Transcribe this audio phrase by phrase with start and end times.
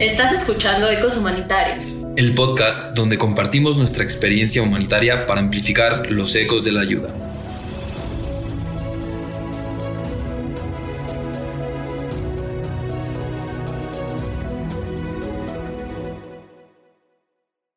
[0.00, 6.64] Estás escuchando Ecos Humanitarios, el podcast donde compartimos nuestra experiencia humanitaria para amplificar los ecos
[6.64, 7.12] de la ayuda.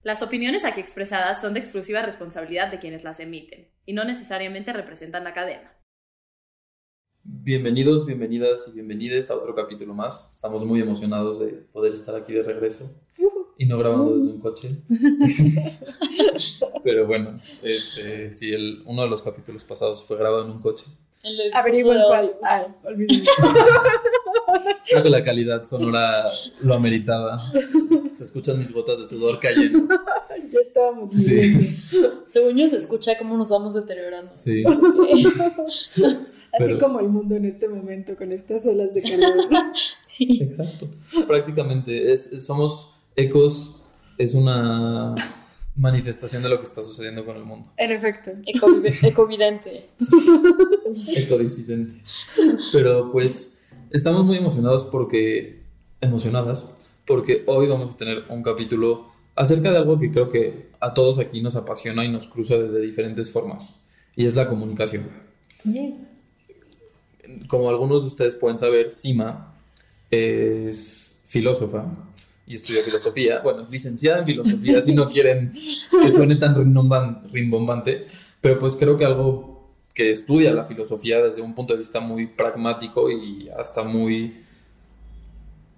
[0.04, 4.74] Las opiniones aquí expresadas son de exclusiva responsabilidad de quienes las emiten y no necesariamente
[4.74, 5.81] representan la cadena.
[7.24, 10.32] Bienvenidos, bienvenidas y bienvenides a otro capítulo más.
[10.32, 12.92] Estamos muy emocionados de poder estar aquí de regreso
[13.58, 14.70] y no grabando desde un coche.
[16.84, 20.86] Pero bueno, este, sí, el, uno de los capítulos pasados fue grabado en un coche.
[21.54, 22.34] Averigüen cuál.
[22.44, 23.30] Ah, olvídenlo.
[24.90, 26.26] Creo que la calidad sonora
[26.64, 27.52] lo ameritaba.
[28.14, 29.88] Se escuchan mis gotas de sudor cayendo.
[30.50, 31.78] ya estábamos Sí.
[32.26, 34.32] Según yo se escucha cómo nos vamos deteriorando.
[34.36, 34.64] Sí.
[36.54, 39.34] Así Pero- como el mundo en este momento con estas olas de calor.
[40.00, 40.40] sí.
[40.42, 40.88] Exacto.
[41.28, 43.82] Prácticamente es, somos ecos,
[44.18, 45.16] es una
[45.76, 47.72] manifestación de lo que está sucediendo con el mundo.
[47.78, 48.32] en efecto.
[48.46, 49.90] Ecovi- Ecovidente.
[51.16, 52.02] Ecodisidente.
[52.74, 53.60] Pero pues
[53.92, 55.64] estamos muy emocionados porque,
[56.02, 56.74] emocionadas,
[57.08, 61.20] porque hoy vamos a tener un capítulo acerca de algo que creo que a todos
[61.20, 65.10] aquí nos apasiona y nos cruza desde diferentes formas, y es la comunicación.
[67.48, 69.54] Como algunos de ustedes pueden saber, Sima
[70.10, 71.86] es filósofa
[72.46, 73.40] y estudia filosofía.
[73.42, 78.06] Bueno, es licenciada en filosofía, si no quieren que suene tan rimbomban- rimbombante,
[78.42, 82.28] pero pues creo que algo que estudia la filosofía desde un punto de vista muy
[82.28, 84.36] pragmático y hasta muy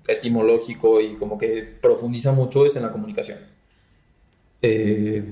[0.07, 3.39] etimológico y como que profundiza mucho es en la comunicación.
[4.61, 5.23] Eh,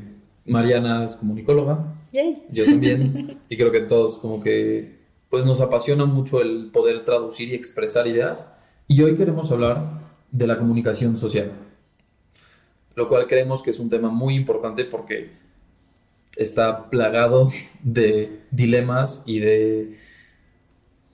[0.46, 2.44] Mariana es comunicóloga, Yay.
[2.52, 5.01] yo también, y creo que todos como que
[5.32, 8.54] pues nos apasiona mucho el poder traducir y expresar ideas.
[8.88, 9.88] Y hoy queremos hablar
[10.30, 11.54] de la comunicación social,
[12.96, 15.32] lo cual creemos que es un tema muy importante porque
[16.36, 17.50] está plagado
[17.82, 19.98] de dilemas y de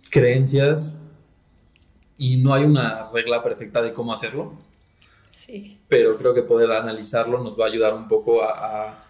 [0.09, 0.99] creencias
[2.17, 4.53] y no hay una regla perfecta de cómo hacerlo,
[5.29, 5.77] Sí.
[5.87, 9.03] pero creo que poder analizarlo nos va a ayudar un poco a, a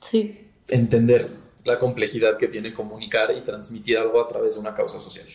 [0.00, 0.48] Sí.
[0.68, 1.28] entender
[1.64, 5.26] la complejidad que tiene comunicar y transmitir algo a través de una causa social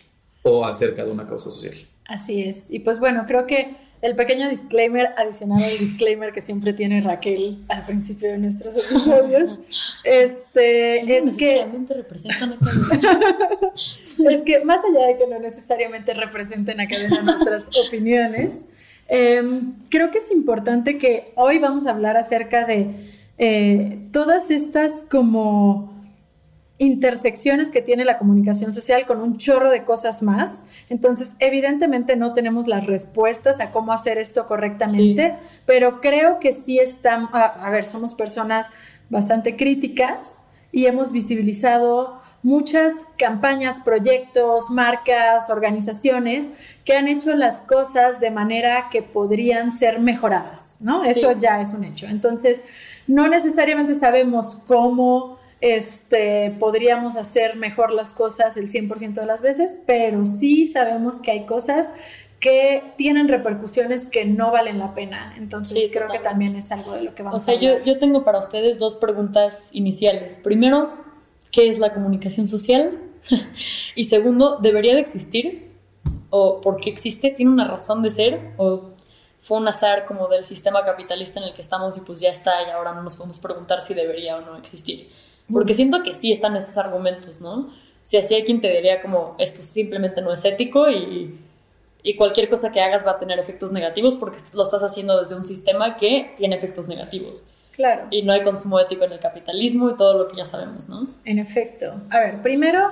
[0.42, 1.74] o acerca de una causa social.
[2.04, 2.70] Así es.
[2.70, 7.64] Y pues bueno, creo que el pequeño disclaimer adicional al disclaimer que siempre tiene Raquel
[7.68, 9.58] al principio de nuestros episodios,
[10.04, 13.20] este, No es que necesariamente representan a cadena.
[13.74, 18.68] es que más allá de que no necesariamente representen a cadena nuestras opiniones,
[19.08, 19.42] eh,
[19.88, 22.90] creo que es importante que hoy vamos a hablar acerca de
[23.38, 25.95] eh, todas estas como
[26.78, 30.66] intersecciones que tiene la comunicación social con un chorro de cosas más.
[30.90, 35.34] Entonces, evidentemente no tenemos las respuestas a cómo hacer esto correctamente,
[35.64, 38.70] pero creo que sí están, a, a ver, somos personas
[39.08, 46.52] bastante críticas y hemos visibilizado muchas campañas, proyectos, marcas, organizaciones
[46.84, 51.04] que han hecho las cosas de manera que podrían ser mejoradas, ¿no?
[51.04, 51.10] Sí.
[51.10, 52.06] Eso ya es un hecho.
[52.06, 52.62] Entonces,
[53.08, 59.82] no necesariamente sabemos cómo este, podríamos hacer mejor las cosas el 100% de las veces,
[59.86, 61.92] pero sí sabemos que hay cosas
[62.40, 65.34] que tienen repercusiones que no valen la pena.
[65.38, 67.78] Entonces, Sí, creo que también es algo de lo que vamos O sea, a hablar.
[67.78, 70.38] yo, yo tengo para ustedes dos preguntas iniciales.
[70.42, 70.92] Primero,
[71.50, 73.00] ¿qué es la comunicación social?
[73.94, 75.70] y segundo, ¿debería de existir?
[76.28, 77.30] ¿O por qué existe?
[77.30, 78.52] ¿Tiene una razón de ser?
[78.58, 78.90] ¿O
[79.40, 82.62] fue un azar como del sistema capitalista en el que estamos y pues ya está
[82.68, 85.08] y ahora no nos podemos preguntar si debería o no existir?
[85.52, 87.72] Porque siento que sí están estos argumentos, ¿no?
[88.02, 91.38] Si así hay quien te diría como esto simplemente no es ético y,
[92.02, 95.34] y cualquier cosa que hagas va a tener efectos negativos porque lo estás haciendo desde
[95.34, 97.46] un sistema que tiene efectos negativos.
[97.72, 98.06] Claro.
[98.10, 101.08] Y no hay consumo ético en el capitalismo y todo lo que ya sabemos, ¿no?
[101.24, 102.00] En efecto.
[102.10, 102.90] A ver, primero,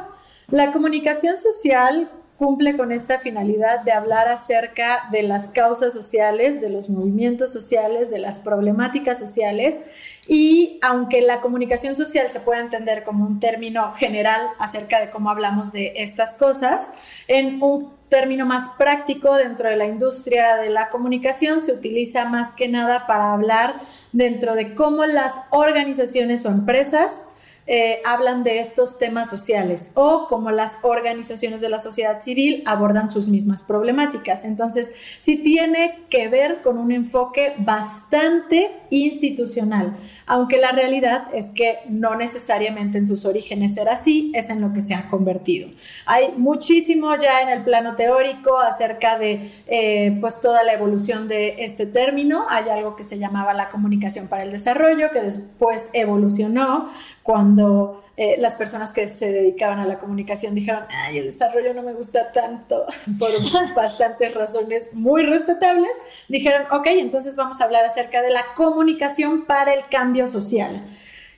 [0.48, 6.69] la comunicación social cumple con esta finalidad de hablar acerca de las causas sociales, de
[6.69, 9.81] los movimientos sociales, de las problemáticas sociales.
[10.26, 15.31] Y aunque la comunicación social se puede entender como un término general acerca de cómo
[15.31, 16.93] hablamos de estas cosas,
[17.29, 22.55] en un término más práctico dentro de la industria de la comunicación se utiliza más
[22.55, 23.81] que nada para hablar
[24.12, 27.29] dentro de cómo las organizaciones o empresas
[27.66, 33.08] eh, hablan de estos temas sociales o cómo las organizaciones de la sociedad civil abordan
[33.08, 34.44] sus mismas problemáticas.
[34.44, 39.96] Entonces, sí tiene que ver con un enfoque bastante institucional,
[40.26, 44.72] aunque la realidad es que no necesariamente en sus orígenes era así, es en lo
[44.75, 45.70] que se ha convertido.
[46.05, 51.64] Hay muchísimo ya en el plano teórico acerca de eh, pues toda la evolución de
[51.64, 52.46] este término.
[52.49, 56.88] Hay algo que se llamaba la comunicación para el desarrollo, que después evolucionó
[57.25, 61.82] cuando eh, las personas que se dedicaban a la comunicación dijeron, ay, el desarrollo no
[61.82, 62.85] me gusta tanto,
[63.19, 63.31] por
[63.75, 65.91] bastantes razones muy respetables,
[66.29, 70.87] dijeron, ok, entonces vamos a hablar acerca de la comunicación para el cambio social.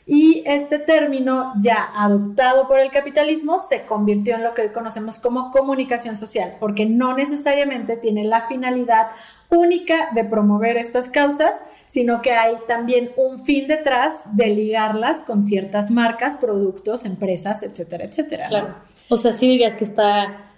[0.08, 5.18] Y este término, ya adoptado por el capitalismo, se convirtió en lo que hoy conocemos
[5.18, 9.08] como comunicación social, porque no necesariamente tiene la finalidad
[9.56, 15.42] única de promover estas causas, sino que hay también un fin detrás de ligarlas con
[15.42, 18.48] ciertas marcas, productos, empresas, etcétera, etcétera.
[18.48, 18.74] Claro.
[19.08, 20.50] O sea, sí dirías que está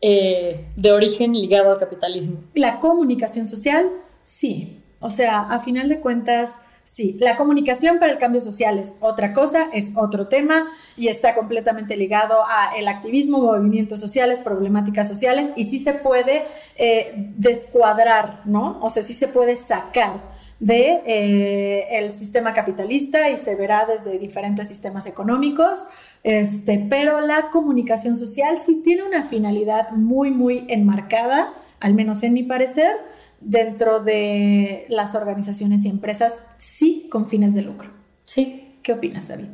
[0.00, 2.40] eh, de origen ligado al capitalismo.
[2.54, 3.90] La comunicación social,
[4.22, 4.82] sí.
[5.00, 9.32] O sea, a final de cuentas Sí, la comunicación para el cambio social es otra
[9.32, 10.66] cosa, es otro tema
[10.96, 16.44] y está completamente ligado a el activismo, movimientos sociales, problemáticas sociales y sí se puede
[16.76, 18.78] eh, descuadrar, ¿no?
[18.82, 20.20] O sea, sí se puede sacar
[20.58, 25.86] de eh, el sistema capitalista y se verá desde diferentes sistemas económicos,
[26.22, 32.34] este, pero la comunicación social sí tiene una finalidad muy, muy enmarcada, al menos en
[32.34, 32.92] mi parecer,
[33.40, 37.90] dentro de las organizaciones y empresas, sí con fines de lucro.
[38.24, 38.66] Sí.
[38.82, 39.48] ¿Qué opinas, David?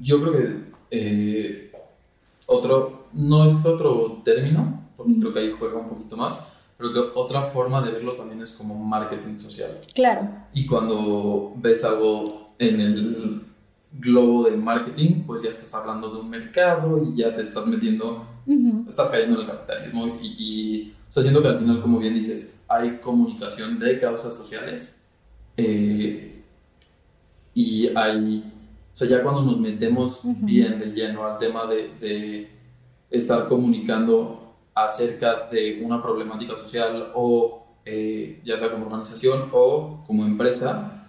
[0.00, 0.56] Yo creo que
[0.90, 1.72] eh,
[2.46, 7.00] otro, no es otro término, porque creo que ahí juega un poquito más, pero que
[7.14, 9.80] otra forma de verlo también es como marketing social.
[9.94, 10.28] Claro.
[10.52, 13.42] Y cuando ves algo en el
[13.92, 18.26] globo de marketing, pues ya estás hablando de un mercado y ya te estás metiendo,
[18.88, 22.56] estás cayendo en el capitalismo y, y sea, siento que al final, como bien dices,
[22.66, 25.06] hay comunicación de causas sociales
[25.56, 26.42] eh,
[27.54, 28.52] y hay,
[28.92, 32.50] o sea, ya cuando nos metemos bien de lleno al tema de, de,
[33.10, 40.24] estar comunicando acerca de una problemática social o eh, ya sea como organización o como
[40.24, 41.06] empresa,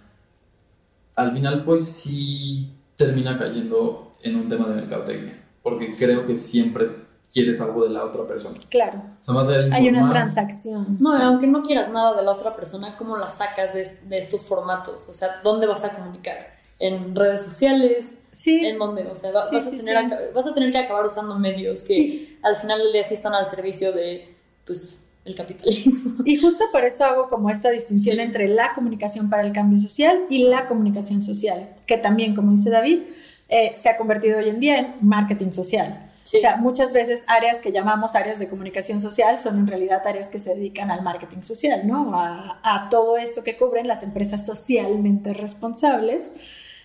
[1.16, 7.05] al final pues sí termina cayendo en un tema de mercadotecnia, porque creo que siempre
[7.36, 8.56] quieres algo de la otra persona.
[8.70, 9.02] Claro.
[9.20, 10.86] O sea, más allá de Hay una transacción.
[11.00, 14.44] No, aunque no quieras nada de la otra persona, ¿cómo la sacas de, de estos
[14.46, 15.06] formatos?
[15.08, 16.54] O sea, ¿dónde vas a comunicar?
[16.78, 18.18] ¿En redes sociales?
[18.32, 18.64] Sí.
[18.64, 19.06] ¿En dónde?
[19.10, 20.14] O sea, va- Sí, vas, sí, a tener sí.
[20.14, 23.14] a- vas a tener que acabar usando medios que Y- al final del día sí
[23.14, 24.34] están al servicio de,
[24.66, 26.22] pues, el capitalismo.
[26.24, 28.22] Y justo por eso hago como esta distinción Sí.
[28.22, 32.70] entre la comunicación para el cambio social y la comunicación social, que también, como dice
[32.70, 33.00] David,
[33.48, 36.02] eh, se ha convertido hoy en día en marketing social.
[36.26, 36.38] Sí.
[36.38, 40.28] O sea, muchas veces áreas que llamamos áreas de comunicación social son en realidad áreas
[40.28, 42.18] que se dedican al marketing social, ¿no?
[42.18, 46.34] A, a todo esto que cubren las empresas socialmente responsables.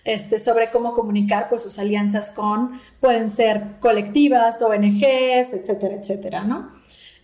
[0.04, 6.70] Este, sobre cómo comunicar pues, sus alianzas con, pueden ser colectivas, ONGs, etcétera, etcétera, ¿no?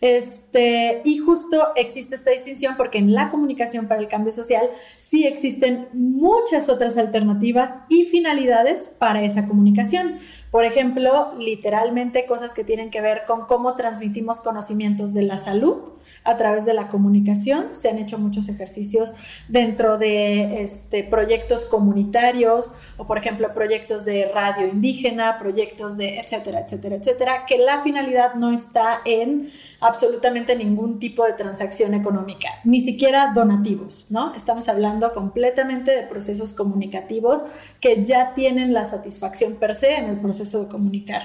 [0.00, 5.26] Este, y justo existe esta distinción porque en la comunicación para el cambio social sí
[5.26, 10.20] existen muchas otras alternativas y finalidades para esa comunicación.
[10.50, 15.92] Por ejemplo, literalmente cosas que tienen que ver con cómo transmitimos conocimientos de la salud
[16.24, 17.74] a través de la comunicación.
[17.74, 19.14] Se han hecho muchos ejercicios
[19.48, 26.60] dentro de este, proyectos comunitarios o, por ejemplo, proyectos de radio indígena, proyectos de etcétera,
[26.60, 29.50] etcétera, etcétera, que la finalidad no está en
[29.80, 34.34] absolutamente ningún tipo de transacción económica, ni siquiera donativos, ¿no?
[34.34, 37.44] Estamos hablando completamente de procesos comunicativos
[37.80, 41.22] que ya tienen la satisfacción per se en el proceso de comunicar.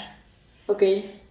[0.68, 0.84] Ok.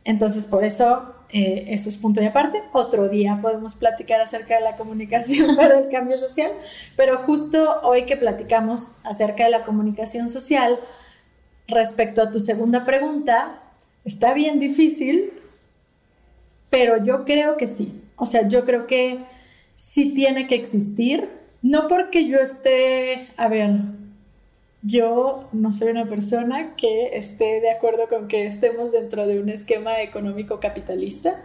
[0.05, 2.61] Entonces, por eso, eh, esto es punto y aparte.
[2.73, 6.51] Otro día podemos platicar acerca de la comunicación para el cambio social,
[6.97, 10.81] pero justo hoy que platicamos acerca de la comunicación social,
[11.69, 13.61] respecto a tu segunda pregunta,
[14.05, 15.33] está bien difícil,
[16.73, 18.03] pero yo creo que sí.
[18.17, 19.19] O sea, yo creo que
[19.77, 21.29] sí tiene que existir,
[21.61, 23.73] no porque yo esté, a ver,
[24.81, 29.51] yo no soy una persona que esté de acuerdo con que estemos dentro de un
[29.51, 31.43] esquema económico capitalista.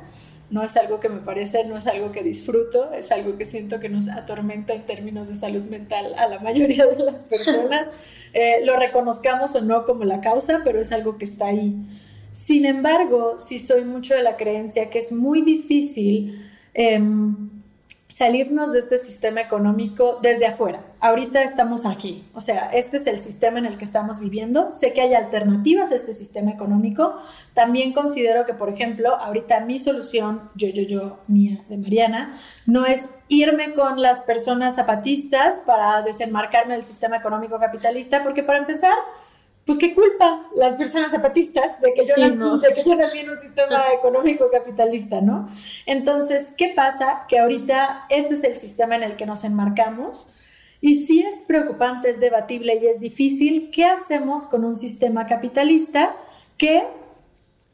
[0.49, 3.81] No es algo que me parece, no es algo que disfruto, es algo que siento
[3.81, 7.91] que nos atormenta en términos de salud mental a la mayoría de las personas.
[8.33, 11.75] Eh, lo reconozcamos o no como la causa, pero es algo que está ahí.
[12.31, 16.99] Sin embargo, sí soy mucho de la creencia que es muy difícil eh,
[18.17, 20.81] salirnos de este sistema económico desde afuera.
[20.99, 24.71] Ahorita estamos aquí, o sea, este es el sistema en el que estamos viviendo.
[24.71, 27.15] Sé que hay alternativas a este sistema económico.
[27.53, 32.85] También considero que, por ejemplo, ahorita mi solución, yo, yo, yo, mía, de Mariana, no
[32.85, 38.95] es irme con las personas zapatistas para desenmarcarme del sistema económico capitalista, porque para empezar,
[39.67, 43.37] pues qué culpa las personas zapatistas de que, yo, de que yo nací en un
[43.37, 45.49] sistema económico capitalista, ¿no?
[45.85, 47.25] Entonces, ¿qué pasa?
[47.27, 50.33] Que ahorita este es el sistema en el que nos enmarcamos
[50.79, 56.15] y sí es preocupante, es debatible y es difícil, ¿qué hacemos con un sistema capitalista
[56.57, 56.87] que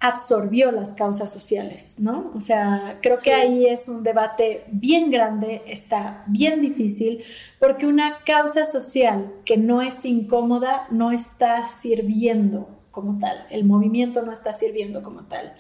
[0.03, 2.29] absorbió las causas sociales, ¿no?
[2.35, 7.23] O sea, creo que ahí es un debate bien grande, está bien difícil,
[7.57, 14.23] porque una causa social que no es incómoda no está sirviendo como tal, el movimiento
[14.23, 15.53] no está sirviendo como tal.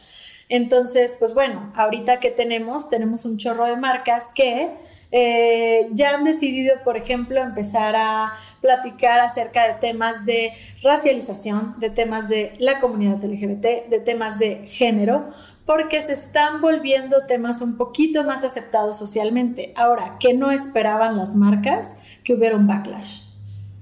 [0.49, 4.71] Entonces, pues bueno, ahorita que tenemos, tenemos un chorro de marcas que
[5.15, 11.91] eh, ya han decidido, por ejemplo, empezar a platicar acerca de temas de racialización, de
[11.91, 15.29] temas de la comunidad LGBT, de temas de género,
[15.67, 19.71] porque se están volviendo temas un poquito más aceptados socialmente.
[19.75, 21.99] Ahora, ¿qué no esperaban las marcas?
[22.23, 23.21] Que hubiera un backlash.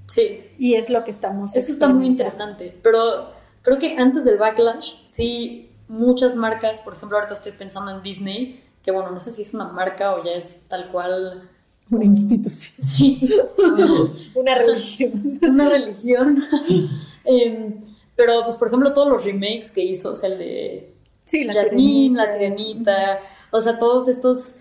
[0.08, 0.44] Sí.
[0.58, 1.56] Y es lo que estamos.
[1.56, 7.16] Eso está muy interesante, pero creo que antes del backlash, sí, muchas marcas, por ejemplo,
[7.16, 10.32] ahorita estoy pensando en Disney, que bueno, no sé si es una marca o ya
[10.32, 11.48] es tal cual
[11.90, 12.82] una institución.
[12.82, 13.20] Sí.
[14.34, 15.38] una religión.
[15.42, 16.42] una religión.
[17.24, 17.78] Em,
[18.16, 21.52] pero, pues, por ejemplo, todos los remakes que hizo, o sea, el de sí, la
[21.52, 23.20] Jasmine, La Sirenita,
[23.52, 24.56] o sea, todos estos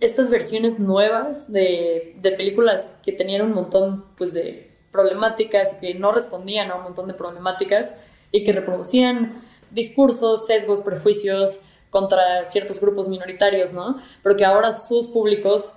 [0.00, 5.94] estas versiones nuevas de, de, películas que tenían un montón pues de problemáticas y que
[5.94, 7.96] no respondían a un montón de problemáticas
[8.32, 11.60] y que reproducían discursos, sesgos, prejuicios,
[11.96, 13.96] contra ciertos grupos minoritarios, ¿no?
[14.22, 15.74] Pero que ahora sus públicos,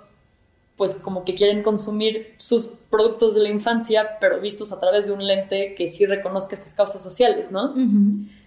[0.76, 5.14] pues como que quieren consumir sus productos de la infancia, pero vistos a través de
[5.14, 7.74] un lente que sí reconozca estas causas sociales, ¿no?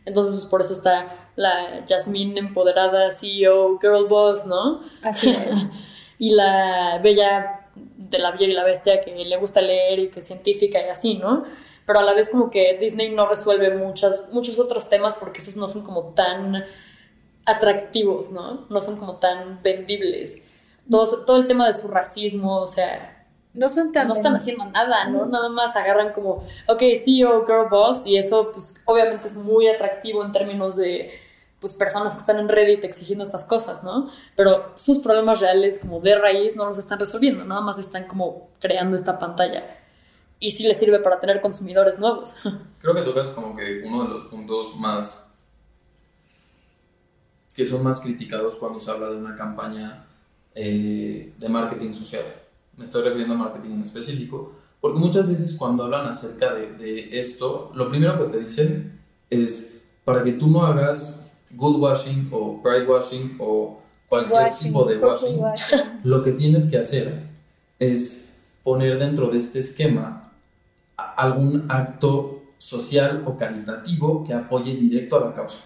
[0.04, 4.82] Entonces, pues por eso está la Jasmine empoderada, CEO, girl boss, ¿no?
[5.02, 5.56] Así es.
[6.18, 10.20] y la bella de la Bella y la Bestia que le gusta leer y que
[10.20, 11.44] es científica y así, ¿no?
[11.86, 15.56] Pero a la vez como que Disney no resuelve muchas, muchos otros temas porque esos
[15.56, 16.66] no son como tan
[17.44, 18.66] atractivos, ¿no?
[18.68, 20.42] No son como tan vendibles.
[20.90, 23.18] Todo, todo el tema de su racismo, o sea...
[23.54, 24.08] No son tan...
[24.08, 25.26] No están haciendo nada, ¿no?
[25.26, 30.24] Nada más agarran como, ok, CEO, girl boss, y eso pues obviamente es muy atractivo
[30.24, 31.10] en términos de
[31.62, 34.10] pues personas que están en Reddit exigiendo estas cosas, ¿no?
[34.34, 38.48] Pero sus problemas reales como de raíz no los están resolviendo, nada más están como
[38.58, 39.78] creando esta pantalla.
[40.40, 42.34] Y sí les sirve para tener consumidores nuevos.
[42.80, 45.31] Creo que tocas como que uno de los puntos más
[47.54, 50.06] que son más criticados cuando se habla de una campaña
[50.54, 52.24] eh, de marketing social.
[52.76, 57.18] Me estoy refiriendo a marketing en específico, porque muchas veces cuando hablan acerca de, de
[57.18, 58.98] esto, lo primero que te dicen
[59.30, 59.72] es,
[60.04, 61.20] para que tú no hagas
[61.52, 65.40] good washing o pride washing o cualquier tipo de washing,
[66.04, 67.28] lo que tienes que hacer
[67.78, 68.24] es
[68.62, 70.32] poner dentro de este esquema
[70.96, 75.64] algún acto social o caritativo que apoye directo a la causa.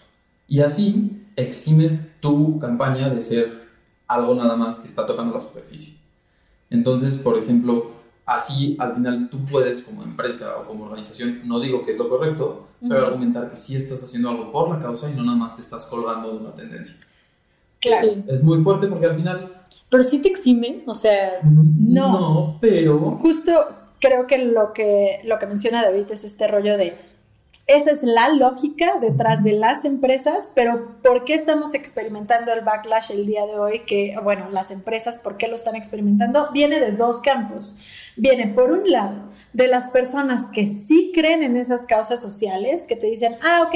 [0.48, 3.66] Y así eximes tu campaña de ser
[4.08, 5.96] algo nada más que está tocando la superficie.
[6.70, 7.92] Entonces, por ejemplo,
[8.24, 12.08] así al final tú puedes como empresa o como organización, no digo que es lo
[12.08, 15.54] correcto, pero argumentar que sí estás haciendo algo por la causa y no nada más
[15.54, 16.96] te estás colgando de una tendencia.
[17.80, 18.06] Claro.
[18.06, 19.62] Es muy fuerte porque al final...
[19.88, 21.40] Pero sí te exime, o sea...
[21.42, 22.98] No, no pero...
[23.12, 23.52] Justo
[24.00, 26.96] creo que lo que, lo que menciona David es este rollo de
[27.66, 33.10] esa es la lógica detrás de las empresas, pero ¿por qué estamos experimentando el backlash
[33.10, 33.80] el día de hoy?
[33.80, 36.50] Que, bueno, las empresas, ¿por qué lo están experimentando?
[36.52, 37.80] Viene de dos campos.
[38.16, 42.96] Viene, por un lado, de las personas que sí creen en esas causas sociales, que
[42.96, 43.74] te dicen, ah, ok,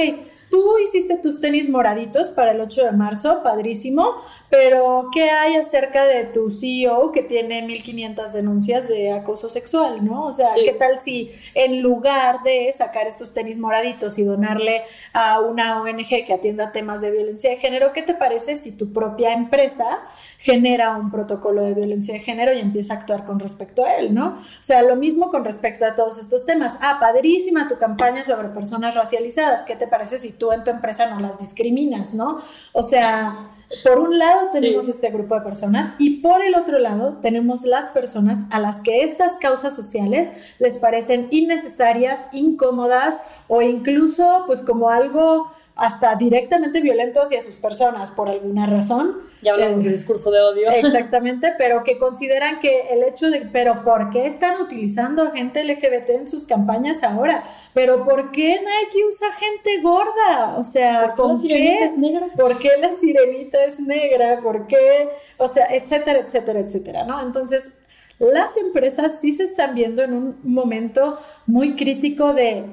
[0.51, 4.17] Tú hiciste tus tenis moraditos para el 8 de marzo, padrísimo,
[4.49, 10.25] pero ¿qué hay acerca de tu CEO que tiene 1500 denuncias de acoso sexual, ¿no?
[10.25, 14.83] O sea, ¿qué tal si en lugar de sacar estos tenis moraditos y donarle
[15.13, 18.91] a una ONG que atienda temas de violencia de género, ¿qué te parece si tu
[18.91, 20.01] propia empresa
[20.37, 24.13] genera un protocolo de violencia de género y empieza a actuar con respecto a él,
[24.13, 24.30] ¿no?
[24.37, 26.77] O sea, lo mismo con respecto a todos estos temas.
[26.81, 29.63] Ah, padrísima tu campaña sobre personas racializadas.
[29.63, 32.39] ¿Qué te parece si tú en tu empresa no las discriminas, ¿no?
[32.73, 33.49] O sea,
[33.83, 37.87] por un lado tenemos este grupo de personas y por el otro lado tenemos las
[37.87, 44.89] personas a las que estas causas sociales les parecen innecesarias, incómodas o incluso pues como
[44.89, 49.17] algo hasta directamente violento hacia sus personas por alguna razón.
[49.41, 50.69] Ya hablamos Eh, de discurso de odio.
[50.71, 55.63] Exactamente, pero que consideran que el hecho de, pero ¿por qué están utilizando a gente
[55.63, 57.43] LGBT en sus campañas ahora?
[57.73, 60.55] Pero ¿por qué Nike usa gente gorda?
[60.57, 61.85] O sea, ¿Por qué la ¿con sirenita qué?
[61.85, 62.27] es negra?
[62.37, 64.39] ¿Por qué la sirenita es negra?
[64.41, 65.09] ¿Por qué?
[65.37, 67.21] O sea, etcétera, etcétera, etcétera, ¿no?
[67.21, 67.73] Entonces,
[68.19, 72.65] las empresas sí se están viendo en un momento muy crítico de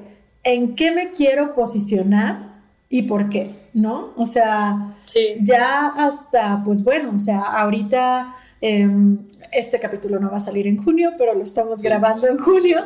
[0.45, 2.58] en qué me quiero posicionar
[2.91, 4.13] y por qué, ¿no?
[4.17, 5.37] O sea, Sí.
[5.41, 9.19] ya hasta, pues bueno, o sea, ahorita em,
[9.53, 11.87] este capítulo no va a salir en junio, pero lo estamos Sí.
[11.87, 12.85] grabando en junio.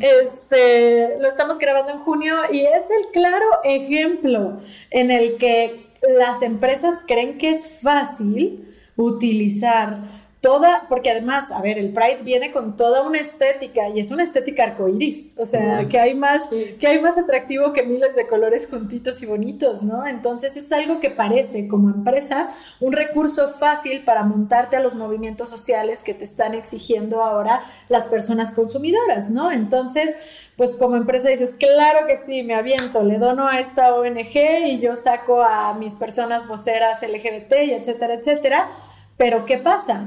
[0.00, 5.86] Este, lo estamos grabando en junio y es el claro ejemplo en el que
[6.18, 8.66] las empresas creen que es fácil
[8.96, 14.10] utilizar toda, porque además, a ver, el Pride viene con toda una estética y es
[14.10, 15.90] una estética arcoiris, o sea, Yes.
[15.90, 16.76] que hay más Sí.
[16.80, 20.06] que hay más atractivo que miles de colores juntitos y bonitos, ¿no?
[20.06, 25.50] Entonces es algo que parece como empresa un recurso fácil para montarte a los movimientos
[25.50, 29.52] sociales que te están exigiendo ahora las personas consumidoras, ¿no?
[29.52, 30.16] Entonces,
[30.56, 34.78] pues como empresa dices, claro que sí, me aviento, le dono a esta ONG y
[34.80, 38.70] yo saco a mis personas voceras LGBT y etcétera, etcétera,
[39.18, 40.06] pero ¿qué pasa?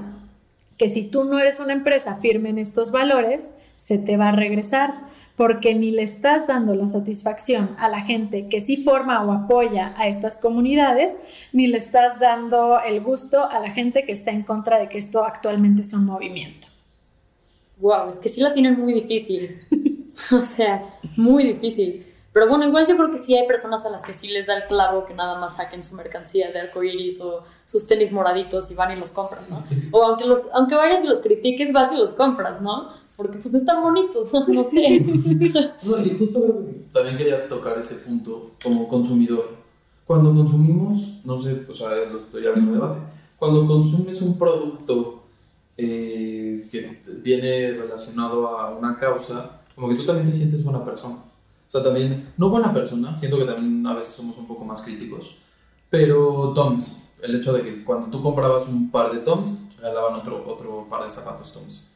[0.78, 4.32] Que si tú no eres una empresa firme en estos valores, se te va a
[4.32, 4.94] regresar,
[5.36, 9.94] porque ni le estás dando la satisfacción a la gente que sí forma o apoya
[9.98, 11.18] a estas comunidades,
[11.52, 14.98] ni le estás dando el gusto a la gente que está en contra de que
[14.98, 16.68] esto actualmente sea un movimiento.
[17.80, 19.60] Wow, es que sí la tienen muy difícil.
[20.32, 22.06] o sea, muy difícil.
[22.34, 24.58] Pero bueno, igual yo creo que sí hay personas a las que sí les da
[24.58, 28.74] el clavo que nada más saquen su mercancía de arcoiris o sus tenis moraditos y
[28.76, 29.64] van y los compran, ¿no?
[29.92, 32.90] O aunque, los, aunque vayas y los critiques, vas y los compras, ¿no?
[33.16, 35.00] Porque pues están bonitos, no, No sé.
[35.84, 39.50] No, y justo creo que también quería tocar ese punto como consumidor.
[40.08, 43.00] Cuando consumimos, no sé, o sea, lo estoy abriendo debate,
[43.38, 45.24] cuando consumes un producto
[45.78, 51.18] eh, que viene relacionado a una causa, como que tú también te sientes buena persona.
[51.74, 55.40] Sea, también, no buena persona, siento que también a veces somos un poco más críticos,
[55.90, 60.44] pero Toms, el hecho de que cuando tú comprabas un par de Toms, regalaban otro,
[60.46, 61.92] otro par de zapatos Toms.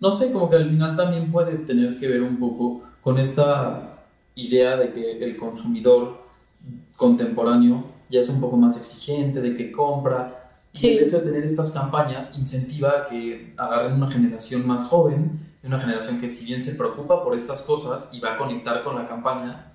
[0.00, 4.02] No sé, como que al final también puede tener que ver un poco con esta
[4.34, 6.24] idea de que el consumidor
[6.96, 10.45] contemporáneo ya es un poco más exigente, de que compra.
[10.76, 10.88] Y Sí.
[10.96, 15.80] el hecho de tener estas campañas incentiva a que agarren una generación más joven, una
[15.80, 19.08] generación que si bien se preocupa por estas cosas y va a conectar con la
[19.08, 19.72] campaña,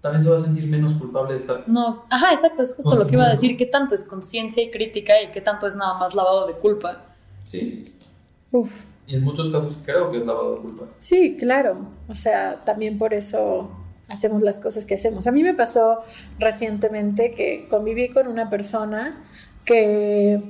[0.00, 1.62] también se va a sentir menos culpable de estar...
[1.68, 4.70] No, ajá, exacto, es justo lo que iba a decir, qué tanto es conciencia y
[4.70, 7.04] crítica y qué tanto es nada más lavado de culpa.
[7.44, 7.94] Sí.
[8.50, 8.70] Uf.
[9.06, 10.84] Y en muchos casos creo que es lavado de culpa.
[10.98, 11.76] Sí, claro.
[12.08, 13.70] O sea, también por eso
[14.08, 15.26] hacemos las cosas que hacemos.
[15.28, 16.00] A mí me pasó
[16.40, 19.22] recientemente que conviví con una persona
[19.64, 20.40] que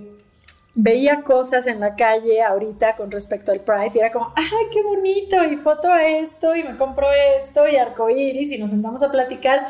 [0.74, 4.82] veía cosas en la calle ahorita con respecto al Pride y era como, ¡ay, qué
[4.82, 5.44] bonito!
[5.44, 9.66] Y foto a esto y me compro esto y arcoíris y nos sentamos a platicar.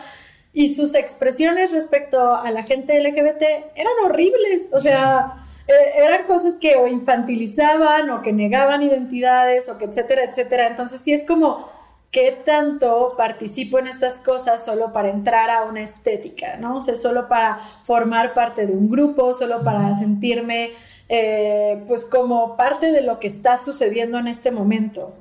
[0.53, 3.43] Y sus expresiones respecto a la gente LGBT
[3.75, 4.69] eran horribles.
[4.73, 10.25] O sea, eh, eran cosas que o infantilizaban o que negaban identidades o que etcétera,
[10.25, 10.67] etcétera.
[10.69, 11.69] Entonces sí es como,
[12.13, 16.77] ¿qué tanto participo en estas cosas solo para entrar a una estética, ¿no?
[16.77, 20.73] O sea, solo para formar parte de un grupo, solo para sentirme
[21.09, 25.15] eh, pues como parte de lo que está sucediendo en este momento.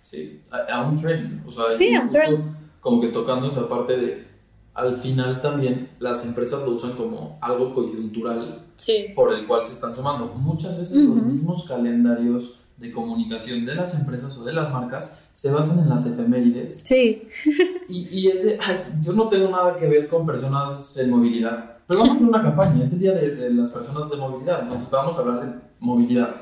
[0.00, 1.46] Sí, a, a un trend.
[1.46, 2.44] O sea, Sí, a un trend.
[2.80, 4.26] Como que tocando esa parte de,
[4.74, 9.06] al final también las empresas lo usan como algo coyuntural Sí.
[9.16, 10.26] por el cual se están sumando.
[10.34, 15.50] Muchas veces los mismos calendarios de comunicación de las empresas o de las marcas se
[15.50, 16.82] basan en las efemérides.
[16.84, 17.28] Sí,
[17.88, 21.76] Y, y ese, ay, yo no tengo nada que ver con personas en movilidad.
[21.86, 24.62] Pero vamos a hacer una campaña, es el día de, de las personas de movilidad,
[24.64, 26.36] entonces vamos a hablar de movilidad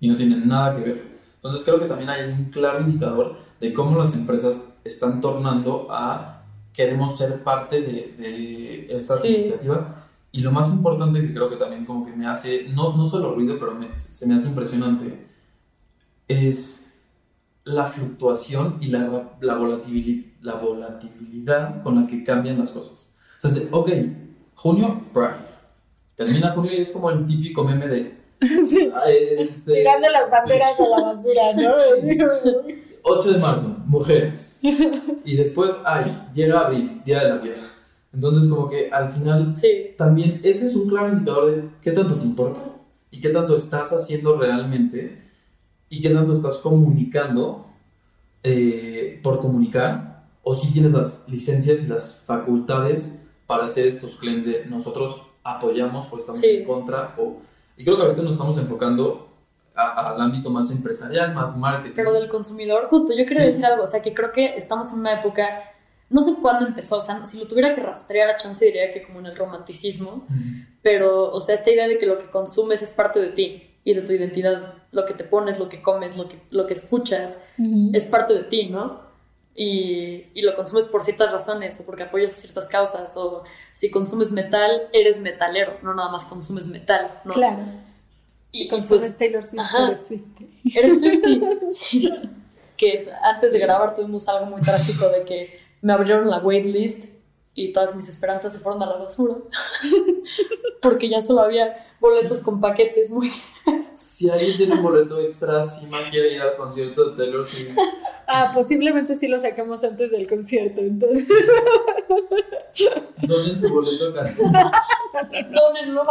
[0.00, 1.02] y no tiene nada que ver.
[1.36, 6.42] Entonces creo que también hay un claro indicador de cómo las empresas están tornando a
[6.72, 9.28] queremos ser parte de, de estas Sí.
[9.28, 9.86] iniciativas.
[10.32, 13.34] Y lo más importante que creo que también como que me hace, no, no solo
[13.34, 15.26] ruido, pero me- se me hace impresionante,
[16.28, 16.86] es
[17.64, 23.14] la fluctuación y la, la, volatilidad, la volatilidad con la que cambian las cosas.
[23.38, 23.90] O sea, es de, ok,
[24.54, 25.54] junio, Pride.
[26.14, 28.24] Termina junio y es como el típico meme de...
[28.66, 28.90] sí.
[28.94, 30.82] ah, este, tirando las banderas sí.
[30.82, 31.72] a la basura, ¿no?
[33.04, 34.60] 8 de marzo, mujeres.
[35.24, 37.70] Y después, ay, llega abril, Día de la Tierra.
[38.12, 39.94] Entonces, como que al final Sí.
[39.96, 42.60] también ese es un claro indicador de qué tanto te importa
[43.10, 45.18] y qué tanto estás haciendo realmente
[45.98, 47.66] y qué tanto estás comunicando
[48.42, 54.46] eh, por comunicar o si tienes las licencias y las facultades para hacer estos claims
[54.46, 56.48] de nosotros apoyamos o estamos Sí.
[56.48, 57.14] en contra.
[57.18, 57.38] O,
[57.76, 59.28] y creo que ahorita nos estamos enfocando
[59.74, 61.94] a- al ámbito más empresarial, más marketing.
[61.96, 63.46] Pero del consumidor, justo, yo quería Sí.
[63.48, 65.46] decir algo, o sea, que creo que estamos en una época,
[66.10, 69.02] no sé cuándo empezó, o sea, si lo tuviera que rastrear a chance diría que
[69.02, 70.66] como en el romanticismo, Ujú.
[70.82, 73.94] pero, o sea, esta idea de que lo que consumes es parte de ti y
[73.94, 77.38] de tu identidad, lo que te pones, lo que comes, lo que, lo que escuchas,
[77.92, 79.02] es parte de ti, ¿no?
[79.54, 84.32] Y, y lo consumes por ciertas razones o porque apoyas ciertas causas o si consumes
[84.32, 87.34] metal, eres metalero, no nada más consumes metal, ¿no?
[87.34, 87.62] Claro.
[88.50, 89.86] Y, y Consumes pues Taylor Swift, ajá.
[89.86, 90.48] eres Swiftie.
[90.76, 91.40] eres Swiftie.
[91.72, 92.08] Sí.
[92.76, 97.04] Que antes de grabar tuvimos algo muy trágico de que me abrieron la waitlist
[97.54, 99.36] y todas mis esperanzas se fueron a la basura.
[100.82, 103.30] Porque ya solo había boletos con paquetes muy...
[103.94, 107.76] Si alguien tiene un boleto extra, si man quiere ir al concierto de Taylor Swift,
[108.26, 111.28] Ah, posiblemente sí lo saquemos antes del concierto, entonces.
[113.22, 114.42] donen su boleto casi.
[115.52, 116.02] Dónenlo.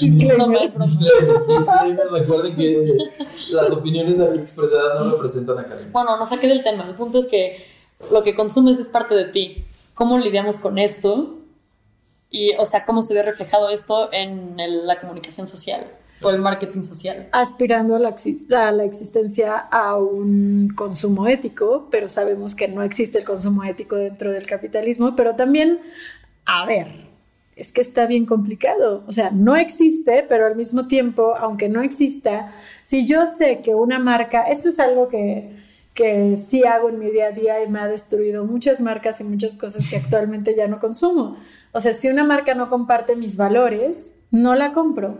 [0.00, 0.62] Disclaimer.
[0.62, 2.10] Disclaimer.
[2.10, 2.98] Recuerden que
[3.50, 5.92] las opiniones expresadas no representan a Karen.
[5.92, 6.88] Bueno, no saqué del tema.
[6.88, 7.64] El punto es que
[8.10, 9.64] lo que consumes es parte de ti.
[9.96, 11.38] ¿Cómo lidiamos con esto?
[12.30, 15.86] Y, o sea, cómo se ve reflejado esto en el- la comunicación social
[16.22, 17.28] o el marketing social.
[17.32, 18.14] aspirando a la,
[18.68, 23.96] a la existencia a un consumo ético, pero sabemos que no existe el consumo ético
[23.96, 25.80] dentro del capitalismo, pero también,
[26.44, 26.88] a ver,
[27.54, 31.80] es que está bien complicado, o sea, no existe, pero al mismo tiempo, aunque no
[31.80, 35.50] exista, si yo sé que una marca, esto es algo que,
[35.96, 39.24] que sí hago en mi día a día y me ha destruido muchas marcas y
[39.24, 41.36] muchas cosas que actualmente ya no consumo.
[41.72, 45.16] O sea, si una marca no comparte mis valores, no la compro.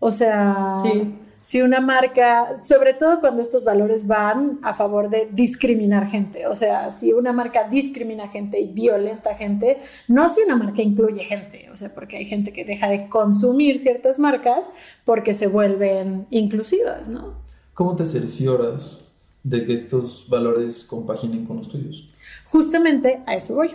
[0.00, 1.14] O sea, Sí.
[1.42, 6.54] si una marca, sobre todo cuando estos valores van a favor de discriminar gente, o
[6.54, 11.68] sea, si una marca discrimina gente y violenta gente, no si una marca incluye gente,
[11.70, 14.70] o sea, porque hay gente que deja de consumir ciertas marcas
[15.04, 17.34] porque se vuelven inclusivas, ¿no?
[17.74, 19.03] ¿Cómo te cercioras
[19.44, 22.06] de que estos valores compaginen con los tuyos?
[22.46, 23.70] Justamente a eso voy.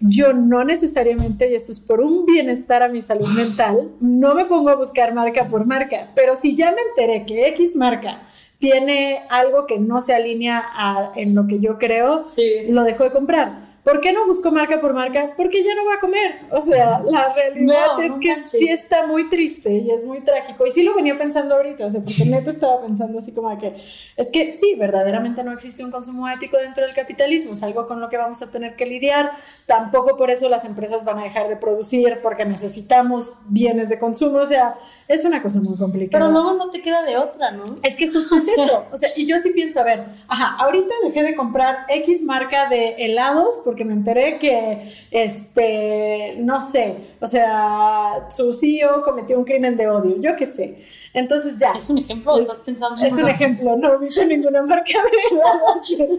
[0.00, 4.44] Yo no necesariamente, y esto es por un bienestar a mi salud mental, no me
[4.44, 8.22] pongo a buscar marca por marca, pero si ya me enteré que X marca
[8.58, 12.42] tiene algo que no se alinea a- en lo que yo creo, Sí.
[12.68, 13.63] lo dejo de comprar.
[13.84, 15.34] ¿Por qué no busco marca por marca?
[15.36, 16.40] Porque ya no va a comer.
[16.50, 18.50] O sea, la realidad No, es que manches.
[18.58, 20.66] sí está muy triste y es muy trágico.
[20.66, 23.58] Y sí lo venía pensando ahorita, o sea, porque neta estaba pensando así como de
[23.58, 23.76] que
[24.16, 28.00] es que sí, verdaderamente no existe un consumo ético dentro del capitalismo, es algo con
[28.00, 29.32] lo que vamos a tener que lidiar.
[29.66, 34.38] Tampoco por eso las empresas van a dejar de producir porque necesitamos bienes de consumo,
[34.38, 34.74] o sea,
[35.08, 36.24] es una cosa muy complicada.
[36.24, 37.64] Pero luego no te queda de otra, ¿no?
[37.82, 38.86] Es que justo es eso.
[38.92, 42.68] O sea, y yo sí pienso, a ver, ajá, ahorita dejé de comprar X marca
[42.70, 49.44] de helados porque me enteré que, este, no sé, o sea, su CEO cometió un
[49.44, 50.76] crimen de odio, yo qué sé.
[51.14, 51.72] Entonces ya.
[51.72, 56.18] ¿Es un ejemplo estás pensando Es un ejemplo, no ubico ninguna marca de.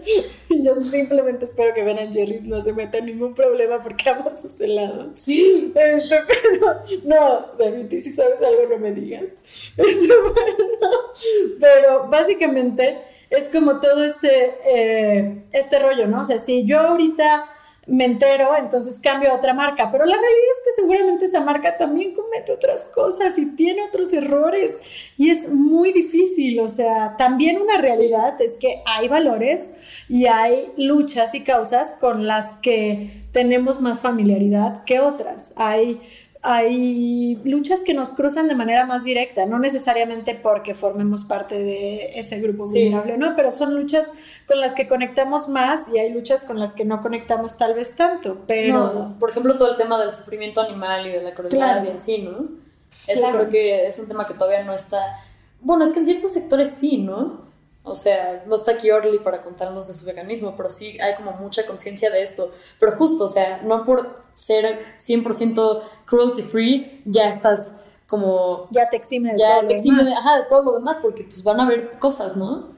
[0.62, 4.58] Yo simplemente espero que Ben Jerry's no se meta en ningún problema porque amo sus
[4.60, 5.18] helados.
[5.18, 5.72] Sí.
[5.74, 9.24] Este, pero no, David, si sabes algo no me digas.
[9.76, 10.98] Este, bueno,
[11.60, 12.98] pero básicamente
[13.30, 16.22] es como todo este, eh, este rollo, ¿no?
[16.22, 17.45] O sea, si yo ahorita
[17.86, 21.76] me entero, entonces cambio a otra marca, pero la realidad es que seguramente esa marca
[21.76, 24.80] también comete otras cosas y tiene otros errores
[25.16, 29.74] y es muy difícil, o sea, también una realidad es que hay valores
[30.08, 35.52] y hay luchas y causas con las que tenemos más familiaridad que otras.
[35.56, 36.00] Hay,
[36.48, 42.18] hay luchas que nos cruzan de manera más directa, no necesariamente porque formemos parte de
[42.18, 42.84] ese grupo Sí.
[42.84, 43.34] vulnerable, ¿no?
[43.34, 44.12] Pero son luchas
[44.46, 47.96] con las que conectamos más y hay luchas con las que no conectamos tal vez
[47.96, 48.92] tanto, pero...
[48.92, 51.84] No, por ejemplo, todo el tema del sufrimiento animal y de la crueldad Claro.
[51.86, 52.48] y así, ¿no?
[53.08, 53.38] Eso Claro.
[53.38, 54.98] creo que es un tema que todavía no está.
[55.60, 57.45] Bueno, es que en ciertos sectores sí, ¿no?
[57.88, 61.30] O sea, no está aquí Orly para contarnos de su veganismo, pero sí hay como
[61.34, 62.50] mucha conciencia de esto.
[62.80, 67.72] Pero justo, o sea, no por ser 100% cruelty free ya estás
[68.08, 70.20] como Ya te exime de ya todo te lo exime de, demás.
[70.20, 72.74] ajá, de todo lo demás, porque pues van a haber cosas, ¿no?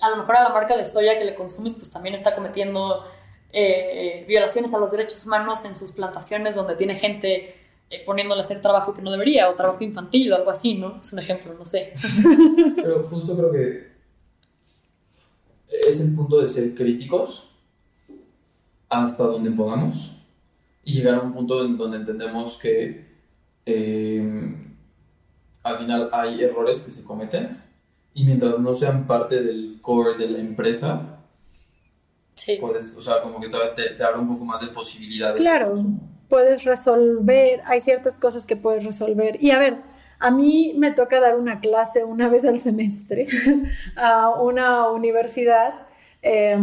[0.00, 3.04] A lo mejor a la marca de soya que le consumes, pues también está cometiendo
[3.52, 7.56] eh, violaciones a los derechos humanos en sus plantaciones donde tiene gente
[7.90, 11.00] eh, poniéndole a hacer trabajo que no debería, o trabajo infantil o algo así, ¿no?
[11.00, 11.92] Es un ejemplo, no sé.
[12.76, 13.93] Pero justo creo que
[15.68, 17.50] es el punto de ser críticos
[18.88, 20.16] hasta donde podamos
[20.84, 23.06] y llegar a un punto en donde entendemos que
[23.66, 24.54] eh,
[25.62, 27.62] al final hay errores que se cometen
[28.12, 31.10] y mientras no sean parte del core de la empresa,
[32.36, 32.56] Sí.
[32.60, 35.36] puedes, o sea, como que todavía te, te abre un poco más de posibilidades.
[35.36, 35.72] de Claro.
[36.28, 39.42] puedes resolver, hay ciertas cosas que puedes resolver.
[39.42, 39.78] Y a ver,
[40.18, 43.26] a mí me toca dar una clase una vez al semestre
[43.96, 45.74] a una universidad
[46.22, 46.56] eh,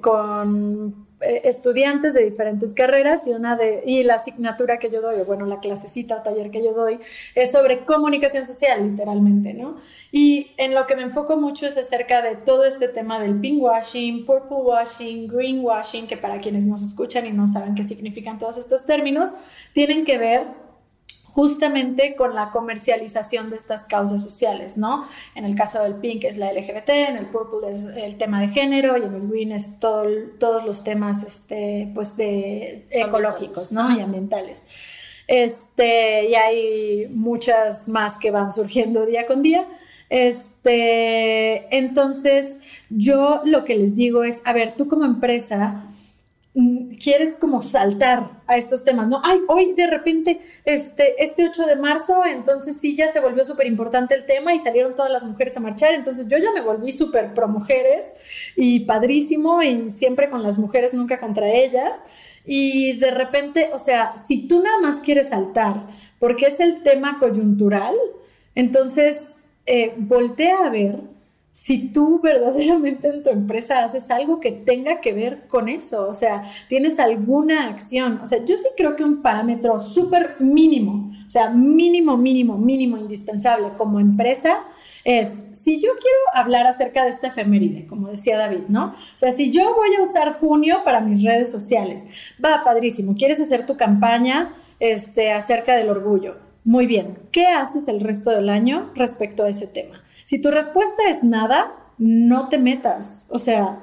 [0.00, 5.20] con eh, estudiantes de diferentes carreras y una de y la asignatura que yo doy
[5.20, 6.98] o bueno la clasecita o taller que yo doy
[7.36, 9.76] es sobre comunicación social literalmente no
[10.10, 13.62] y en lo que me enfoco mucho es acerca de todo este tema del pink
[13.62, 18.38] washing purple washing green washing que para quienes nos escuchan y no saben qué significan
[18.38, 19.30] todos estos términos
[19.72, 20.61] tienen que ver
[21.32, 25.06] justamente con la comercialización de estas causas sociales, ¿no?
[25.34, 28.48] En el caso del pink es la LGBT, en el purple es el tema de
[28.48, 30.04] género y en el green es todo,
[30.38, 33.96] todos los temas, este, pues, de ecológicos, ¿no?
[33.96, 34.66] Y ambientales.
[35.26, 39.66] Este, y hay muchas más que van surgiendo día con día.
[40.10, 42.58] Este, entonces,
[42.90, 45.86] yo lo que les digo es, a ver, tú como empresa,
[47.02, 49.22] quieres como saltar a estos temas, ¿no?
[49.24, 53.66] Ay, hoy de repente, este, este 8 de marzo, entonces sí ya se volvió súper
[53.66, 56.92] importante el tema y salieron todas las mujeres a marchar, entonces yo ya me volví
[56.92, 62.04] súper pro mujeres y padrísimo y siempre con las mujeres, nunca contra ellas.
[62.44, 65.86] Y de repente, o sea, si tú nada más quieres saltar
[66.18, 67.94] porque es el tema coyuntural,
[68.54, 69.34] entonces
[69.64, 71.00] eh, voltea a ver
[71.52, 76.14] si tú verdaderamente en tu empresa haces algo que tenga que ver con eso, o
[76.14, 81.28] sea, tienes alguna acción, o sea, yo sí creo que un parámetro súper mínimo, o
[81.28, 84.64] sea, mínimo, mínimo, mínimo, indispensable como empresa
[85.04, 88.86] es, si yo quiero hablar acerca de esta efeméride, como decía David, ¿no?
[88.86, 92.08] O sea, si yo voy a usar junio para mis redes sociales,
[92.42, 98.00] va, padrísimo, quieres hacer tu campaña este, acerca del orgullo, muy bien, ¿qué haces el
[98.00, 100.01] resto del año respecto a ese tema?
[100.24, 103.26] Si tu respuesta es nada, no te metas.
[103.30, 103.80] O sea,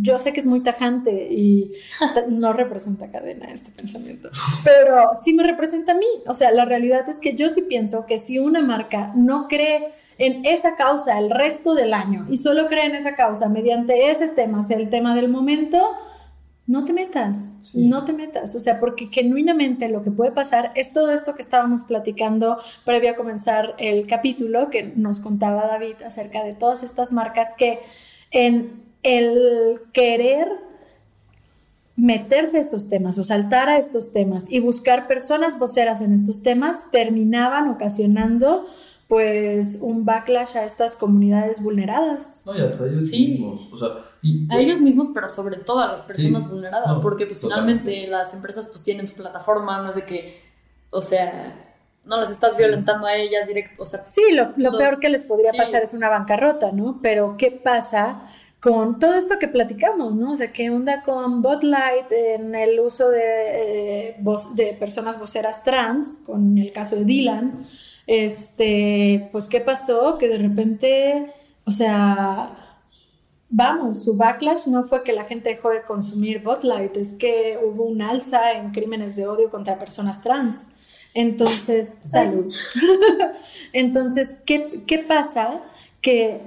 [0.00, 1.72] yo sé que es muy tajante y
[2.28, 4.30] no representa cadena este pensamiento,
[4.64, 6.06] pero sí me representa a mí.
[6.26, 9.92] O sea, la realidad es que yo sí pienso que si una marca no cree
[10.18, 14.28] en esa causa el resto del año y solo cree en esa causa mediante ese
[14.28, 15.80] tema, sea el tema del momento,
[16.70, 17.88] no te metas, sí.
[17.88, 21.42] no te metas, o sea, porque genuinamente lo que puede pasar es todo esto que
[21.42, 27.12] estábamos platicando previo a comenzar el capítulo que nos contaba David acerca de todas estas
[27.12, 27.80] marcas que
[28.30, 30.46] en el querer
[31.96, 36.44] meterse a estos temas o saltar a estos temas y buscar personas voceras en estos
[36.44, 38.68] temas terminaban ocasionando
[39.10, 42.44] pues un backlash a estas comunidades vulneradas.
[42.46, 43.26] No, y hasta ellos sí.
[43.26, 43.68] mismos.
[43.72, 43.88] O sea,
[44.22, 47.40] y, a ellos mismos, pero sobre todo a las personas sí, vulneradas, no, porque pues
[47.40, 47.90] totalmente.
[47.90, 50.40] finalmente las empresas pues tienen su plataforma, no es de que,
[50.90, 54.04] o sea, no las estás violentando a ellas directo, o sea.
[54.04, 55.58] Sí, lo, lo los, peor que les podría sí.
[55.58, 57.00] pasar es una bancarrota, ¿no?
[57.02, 58.22] Pero ¿qué pasa?
[58.60, 60.32] con todo esto que platicamos, ¿no?
[60.32, 65.64] O sea, ¿qué onda con Botlight en el uso de, eh, voz, de personas voceras
[65.64, 67.66] trans, con el caso de Dylan?
[68.10, 70.18] Este, pues, ¿qué pasó?
[70.18, 71.32] Que de repente,
[71.64, 72.80] o sea,
[73.48, 77.84] vamos, su backlash no fue que la gente dejó de consumir Botlight, es que hubo
[77.84, 80.72] un alza en crímenes de odio contra personas trans.
[81.14, 82.52] Entonces, salud.
[83.72, 85.60] Entonces, ¿qué, ¿qué pasa?
[86.00, 86.40] Que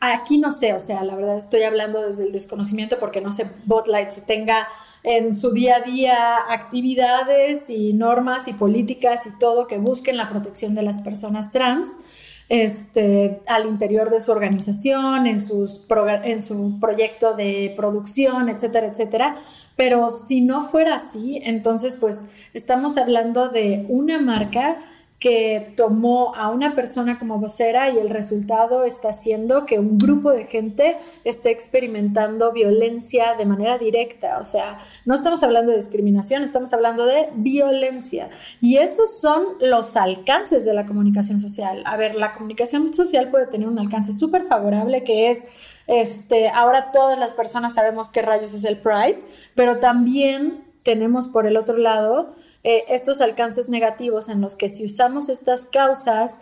[0.00, 3.48] aquí no sé, o sea, la verdad estoy hablando desde el desconocimiento porque no sé
[3.66, 4.66] Botlight si tenga
[5.06, 10.28] en su día a día actividades y normas y políticas y todo que busquen la
[10.28, 12.00] protección de las personas trans
[12.48, 15.86] este, al interior de su organización, en, sus
[16.24, 19.36] en su proyecto de producción, etcétera, etcétera.
[19.76, 24.78] Pero si no fuera así, entonces pues estamos hablando de una marca
[25.18, 30.30] que tomó a una persona como vocera y el resultado está siendo que un grupo
[30.30, 34.38] de gente esté experimentando violencia de manera directa.
[34.38, 38.28] O sea, no estamos hablando de discriminación, estamos hablando de violencia.
[38.60, 41.82] Y esos son los alcances de la comunicación social.
[41.86, 45.44] A ver, la comunicación social puede tener un alcance súper favorable que es...
[45.86, 49.20] Este, ahora todas las personas sabemos qué rayos es el Pride,
[49.54, 52.34] pero también tenemos por el otro lado
[52.68, 56.40] eh, estos alcances negativos en los que si usamos estas causas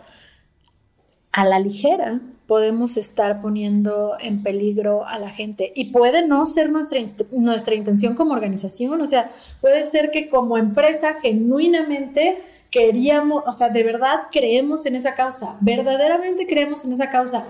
[1.31, 5.71] a la ligera, podemos estar poniendo en peligro a la gente.
[5.75, 9.29] Y puede no ser nuestra, nuestra intención como organización, o sea,
[9.61, 12.39] puede ser que como empresa genuinamente
[12.71, 17.45] queríamos, o sea, de verdad creemos en esa causa, verdaderamente creemos en esa causa.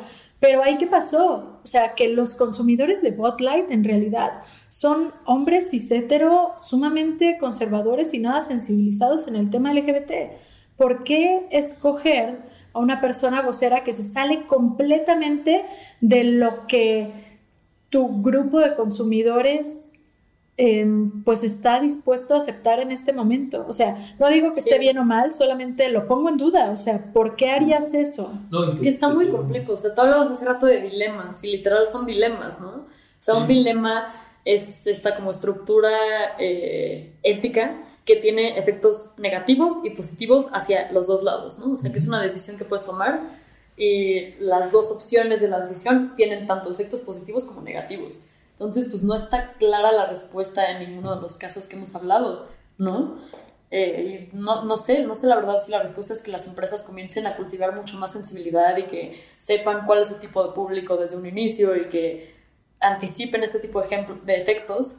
[0.46, 1.60] Pero ahí qué pasó?
[1.64, 8.14] O sea, que los consumidores de Botlight en realidad son hombres cis hetero sumamente conservadores
[8.14, 10.38] y nada sensibilizados en el tema LGBT.
[10.78, 15.66] ¿Por qué escoger a una persona vocera que se sale completamente
[16.00, 17.10] de lo que
[17.90, 19.94] tu grupo de consumidores
[20.58, 23.66] em, pues está dispuesto a aceptar en este momento.
[23.68, 26.72] O sea, no digo que esté bien o mal, solamente lo pongo en duda.
[26.72, 28.32] O sea, ¿por qué harías eso?
[28.70, 29.74] es que está muy complejo.
[29.74, 32.70] O sea, tú hablabas hace rato de dilemas y literal son dilemas, ¿no?
[32.70, 32.88] O
[33.18, 34.14] sea, un dilema
[34.46, 35.90] es esta como estructura
[36.38, 41.74] eh, ética que tiene efectos negativos y positivos hacia los dos lados, ¿no?
[41.74, 43.22] O sea, que es una decisión que puedes tomar
[43.76, 48.22] y las dos opciones de la decisión tienen tanto efectos positivos como negativos.
[48.56, 52.48] Entonces, pues no está clara la respuesta en ninguno de los casos que hemos hablado,
[52.78, 53.18] ¿no?
[53.72, 56.84] Eh, no, no sé, no sé la verdad si la respuesta es que las empresas
[56.84, 60.96] comiencen a cultivar mucho más sensibilidad y que sepan cuál es su tipo de público
[60.96, 62.36] desde un inicio y que
[62.80, 64.98] anticipen este tipo de, ejemplo, de efectos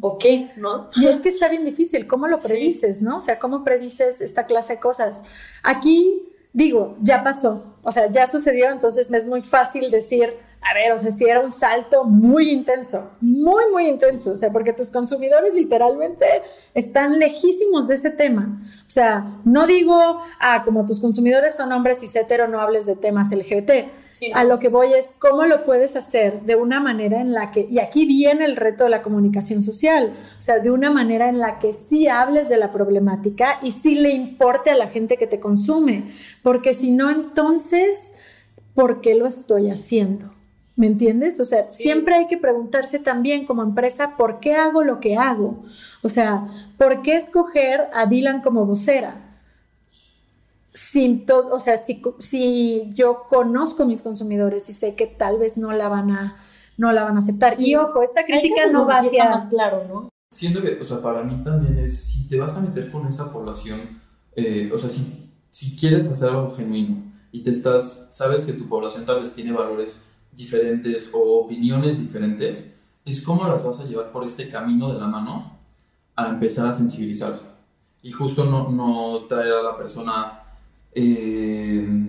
[0.00, 0.88] o qué, ¿no?
[0.96, 3.18] Y es que está bien difícil, ¿cómo lo predices, no?
[3.18, 5.22] O sea, ¿cómo predices esta clase de cosas?
[5.62, 10.74] Aquí, digo, ya pasó, o sea, ya sucedió, entonces me es muy fácil decir, a
[10.74, 14.72] ver, o sea, si era un salto muy intenso, muy, muy intenso, o sea, porque
[14.72, 16.26] tus consumidores literalmente
[16.74, 18.60] están lejísimos de ese tema.
[18.86, 22.96] O sea, no digo, ah, como tus consumidores son hombres y hetero, no hables de
[22.96, 23.70] temas LGBT.
[24.34, 27.66] A lo que voy es cómo lo puedes hacer de una manera en la que,
[27.70, 31.38] y aquí viene el reto de la comunicación social, o sea, de una manera en
[31.38, 35.26] la que sí hables de la problemática y sí le importe a la gente que
[35.26, 36.08] te consume,
[36.42, 38.14] porque si no, entonces,
[38.74, 40.37] ¿por qué lo estoy haciendo?
[40.78, 41.40] ¿Me entiendes?
[41.40, 45.64] O sea, siempre hay que preguntarse también como empresa, ¿por qué hago lo que hago?
[46.04, 46.46] O sea,
[46.78, 49.40] ¿por qué escoger a Dylan como vocera?
[50.72, 55.58] Sin todo, o sea, si, si yo conozco mis consumidores y sé que tal vez
[55.58, 56.36] no la van a,
[56.76, 57.60] no la van a aceptar.
[57.60, 59.28] Y ojo, esta crítica no va hacia...
[59.30, 60.08] más claro, ¿no?
[60.30, 63.32] Siento que, o sea, para mí también es, si te vas a meter con esa
[63.32, 63.98] población,
[64.36, 68.68] eh, o sea, si, si quieres hacer algo genuino y te estás, sabes que tu
[68.68, 74.12] población tal vez tiene valores diferentes o opiniones diferentes, es cómo las vas a llevar
[74.12, 75.58] por este camino de la mano
[76.14, 77.46] a empezar a sensibilizarse.
[78.02, 80.42] Y justo no, no traer a la persona,
[80.92, 82.08] eh,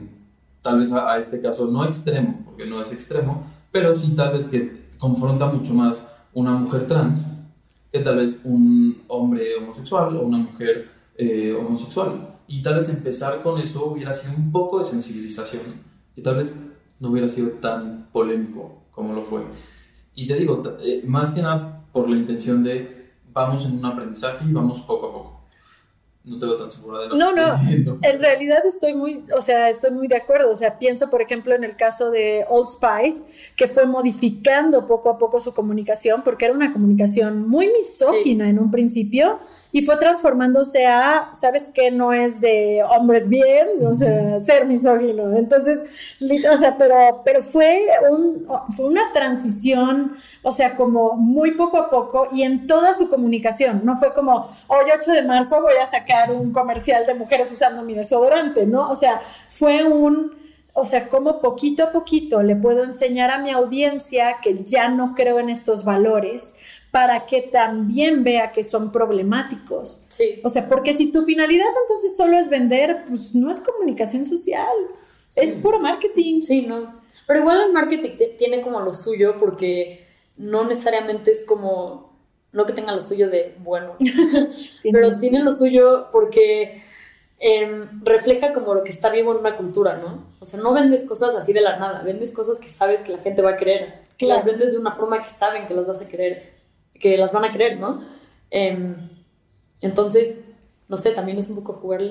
[0.61, 4.47] tal vez a, este caso no extremo, porque no es extremo, pero sí tal vez
[4.47, 7.31] que confronta mucho más una mujer trans
[7.91, 12.37] que tal vez un hombre homosexual o una mujer eh, homosexual.
[12.47, 15.81] Y tal vez empezar con eso hubiera sido un poco de sensibilización
[16.15, 16.59] y tal vez
[16.99, 19.43] no hubiera sido tan polémico como lo fue.
[20.15, 24.45] Y te digo, eh, más que nada por la intención de vamos en un aprendizaje
[24.47, 25.38] y vamos poco a poco
[26.29, 27.99] no te veo tan segura de lo no, que no, diciendo.
[28.03, 30.51] En realidad estoy muy, o sea, estoy muy de acuerdo.
[30.51, 35.09] O sea, pienso, por ejemplo, en el caso de Old Spice, que fue modificando poco
[35.09, 39.39] a poco su comunicación, porque era una comunicación muy misógina en un principio,
[39.71, 41.89] y fue transformándose a, ¿sabes qué?
[41.89, 45.35] No es de hombres bien, o sea, ser misógino.
[45.35, 51.77] Entonces, o sea, pero, pero fue, un, fue una transición, o sea, como muy poco
[51.77, 53.81] a poco y en toda su comunicación.
[53.83, 57.83] No fue como, hoy 8 de marzo voy a sacar un comercial de mujeres usando
[57.83, 58.89] mi desodorante, ¿no?
[58.89, 60.35] O sea, fue un,
[60.73, 65.13] o sea, como poquito a poquito le puedo enseñar a mi audiencia que ya no
[65.15, 66.55] creo en estos valores
[66.91, 70.05] para que también vea que son problemáticos.
[70.07, 70.41] Sí.
[70.43, 74.75] O sea, porque si tu finalidad entonces solo es vender, pues no es comunicación social,
[75.35, 76.41] es puro marketing.
[76.41, 76.99] Sí, no.
[77.27, 82.08] Pero igual el marketing tiene como lo suyo porque no necesariamente es como,
[82.51, 83.95] no que tenga lo suyo de bueno,
[84.83, 86.83] pero tiene lo suyo porque
[87.39, 90.25] em, refleja como lo que está vivo en una cultura, ¿no?
[90.39, 93.19] O sea, no vendes cosas así de la nada, vendes cosas que sabes que la
[93.19, 96.01] gente va a querer, que las vendes de una forma que saben que las vas
[96.01, 96.59] a querer
[96.99, 97.99] que las van a creer, ¿no?
[98.51, 98.95] Em,
[99.81, 100.41] entonces,
[100.87, 102.01] no sé, también es un poco jugar,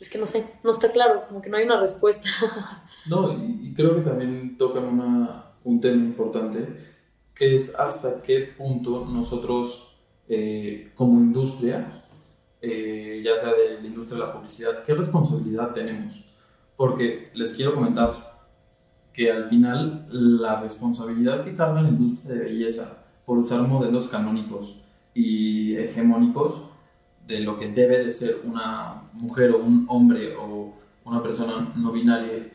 [0.00, 2.28] es que no sé, no está claro, como que no hay una respuesta.
[3.06, 6.66] No, y, creo que también tocan una, un tema importante,
[7.34, 9.88] que es hasta qué punto nosotros
[10.28, 12.04] eh, como industria,
[12.62, 16.24] eh, ya sea de la industria de la publicidad, qué responsabilidad tenemos.
[16.76, 18.34] Porque les quiero comentar
[19.12, 24.82] que al final la responsabilidad que carga la industria de belleza por usar modelos canónicos
[25.14, 26.64] y hegemónicos
[27.26, 31.92] de lo que debe de ser una mujer o un hombre o una persona no
[31.92, 32.50] binaria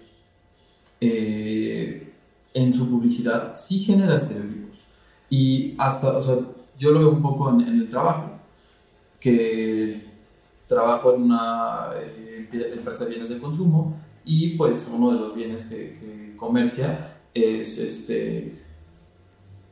[1.01, 2.13] eh,
[2.53, 4.58] en su publicidad sí genera estereotipos.
[5.29, 6.37] Y hasta, o sea,
[6.77, 8.31] yo lo veo un poco en, el trabajo,
[9.19, 10.07] que
[10.67, 15.63] trabajo en una eh, empresa de bienes de consumo y pues uno de los bienes
[15.63, 18.63] que, que comercia es este,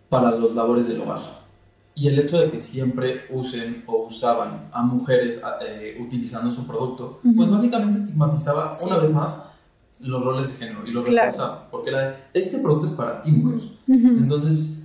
[0.10, 1.38] para los labores del hogar.
[1.96, 7.20] Y el hecho de que siempre usen o usaban a mujeres eh, utilizando su producto,
[7.36, 9.46] pues básicamente estigmatizaba una vez más
[10.02, 13.60] los roles de género y los reforzaba, porque era este producto es para ti, mujer.
[13.88, 14.77] Entonces,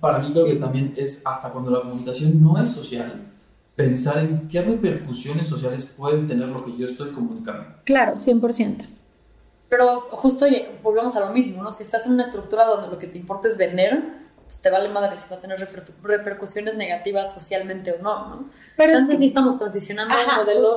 [0.00, 3.32] para mí creo que también es hasta cuando la comunicación no es social,
[3.74, 7.64] pensar en qué repercusiones sociales pueden tener lo que yo estoy comunicando.
[7.84, 8.86] Claro, 100%.
[9.68, 10.46] Pero justo
[10.82, 11.72] volvemos a lo mismo, ¿no?
[11.72, 14.88] Si estás en una estructura donde lo que te importa es vender, pues te vale
[14.88, 15.58] madre si va a tener
[16.02, 18.50] repercusiones negativas socialmente o no, ¿no?
[18.76, 20.68] Pero Chances sí estamos transicionando a un modelo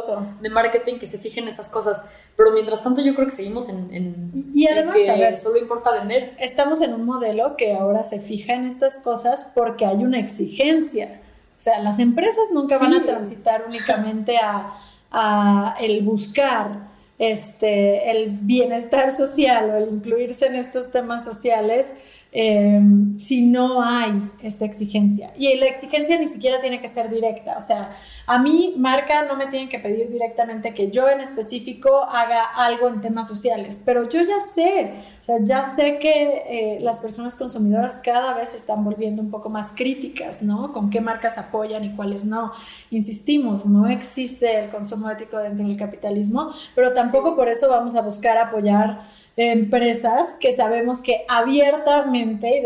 [0.42, 2.04] de marketing que se fije en esas cosas,
[2.36, 6.36] pero mientras tanto yo creo que seguimos en, y además, que solo importa vender.
[6.40, 11.22] Estamos en un modelo que ahora se fija en estas cosas porque hay una exigencia.
[11.56, 14.78] O sea, las empresas nunca van a transitar únicamente a,
[15.12, 16.90] a el buscar
[17.20, 21.94] este, el bienestar social o el incluirse en estos temas sociales
[22.32, 25.34] Em, si no hay esta exigencia.
[25.36, 27.58] Y la exigencia ni siquiera tiene que ser directa.
[27.58, 27.96] O sea,
[28.28, 32.88] a mí, marca, no me tienen que pedir directamente que yo en específico haga algo
[32.88, 37.36] en temas sociales, pero yo ya sé, o sea, ya sé que eh, las personas
[37.36, 40.72] consumidoras cada vez se están volviendo un poco más críticas, ¿no?
[40.72, 42.52] Con qué marcas apoyan y cuáles no.
[42.92, 48.02] Insistimos, no existe el consumo ético dentro del capitalismo, pero tampoco por eso vamos a
[48.04, 49.02] buscar apoyar
[49.40, 52.62] empresas que sabemos que abiertamente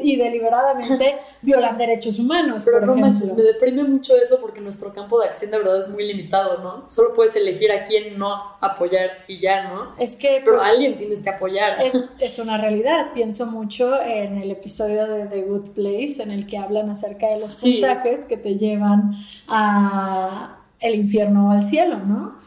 [0.00, 2.62] y, deliberadamente violan derechos humanos.
[2.64, 5.88] Pero no manches, me deprime mucho eso porque nuestro campo de acción de verdad es
[5.90, 6.88] muy limitado, ¿no?
[6.88, 9.92] Solo puedes elegir a quién no apoyar y ya, ¿no?
[9.98, 10.40] Es que...
[10.42, 11.76] Pero pues, alguien tienes que apoyar.
[11.82, 13.12] Es, es una realidad.
[13.12, 17.40] Pienso mucho en el episodio de The Good Place en el que hablan acerca de
[17.40, 19.12] los puntajes que te llevan
[19.48, 22.43] a el infierno o al cielo, ¿no?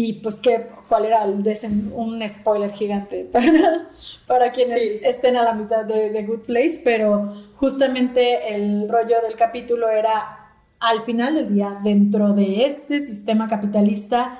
[0.00, 1.42] Y pues que cuál era el
[1.92, 3.88] un spoiler gigante para,
[4.28, 9.34] para quienes estén a la mitad de, de Good Place, pero justamente el rollo del
[9.34, 14.38] capítulo era al final del día, dentro de este sistema capitalista,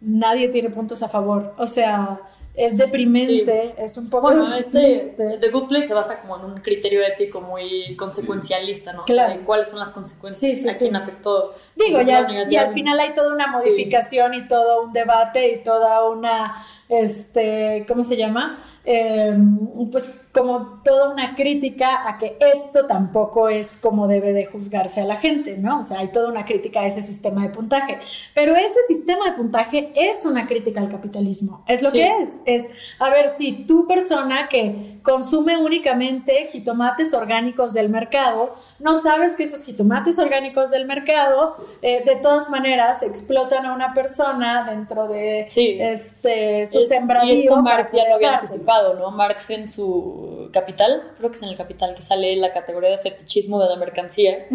[0.00, 1.54] nadie tiene puntos a favor.
[1.58, 2.22] O sea,
[2.58, 4.22] es deprimente, es un poco...
[4.22, 9.04] Bueno, este, The Good Place se basa como en un criterio ético muy consecuencialista, ¿no?
[9.04, 9.32] Claro.
[9.32, 11.54] de cuáles son las consecuencias, a quién afectó.
[11.76, 16.08] Digo, ya, y al final hay toda una modificación y todo un debate y toda
[16.08, 18.58] una, este, ¿cómo se llama?
[18.84, 25.00] Em, pues como toda una crítica a que esto tampoco es como debe de juzgarse
[25.00, 25.80] a la gente, ¿no?
[25.80, 27.98] O sea, hay toda una crítica a ese sistema de puntaje.
[28.34, 31.64] Pero ese sistema de puntaje es una crítica al capitalismo.
[31.66, 32.40] Es lo que es.
[32.44, 32.68] Es,
[33.00, 39.44] a ver, si tu persona que consume únicamente jitomates orgánicos del mercado, no sabes que
[39.44, 45.40] esos jitomates orgánicos del mercado, eh, de todas maneras, explotan a una persona dentro de
[45.42, 47.34] este, su sembradío.
[47.34, 49.10] Y esto Marx ya lo había anticipado, ¿no?
[49.10, 52.98] Marx en su Capital, creo que es en el Capital, que sale la categoría de
[52.98, 54.46] fetichismo de la mercancía,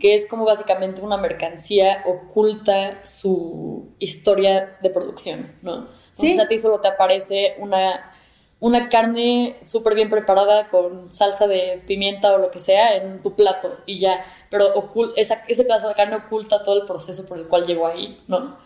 [0.00, 5.88] que es como básicamente una mercancía oculta su historia de producción, ¿no?
[6.08, 8.12] Entonces a ti solo te aparece una,
[8.60, 13.34] una carne súper bien preparada con salsa de pimienta o lo que sea en tu
[13.34, 14.72] plato y ya, pero
[15.16, 18.58] esa, ese pedazo de carne oculta todo el proceso por el cual llegó ahí, ¿no?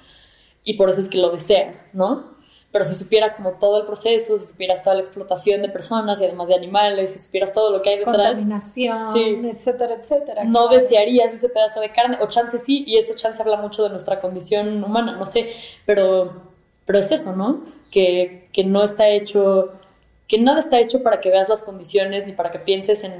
[0.64, 2.33] Y por eso es que lo deseas, ¿no?
[2.74, 6.24] Pero si supieras como todo el proceso, si supieras toda la explotación de personas y
[6.24, 8.38] además de animales, si supieras todo lo que hay detrás.
[8.38, 10.42] Contaminación, etcétera, etcétera.
[10.42, 13.90] No desearías ese pedazo de carne, o chance sí, y eso chance habla mucho de
[13.90, 15.52] nuestra condición humana, no sé,
[15.86, 16.32] pero,
[16.84, 17.62] pero es eso, ¿no?
[17.92, 19.74] Que, que no está hecho,
[20.26, 23.12] que nada está hecho para que veas las condiciones ni para que pienses en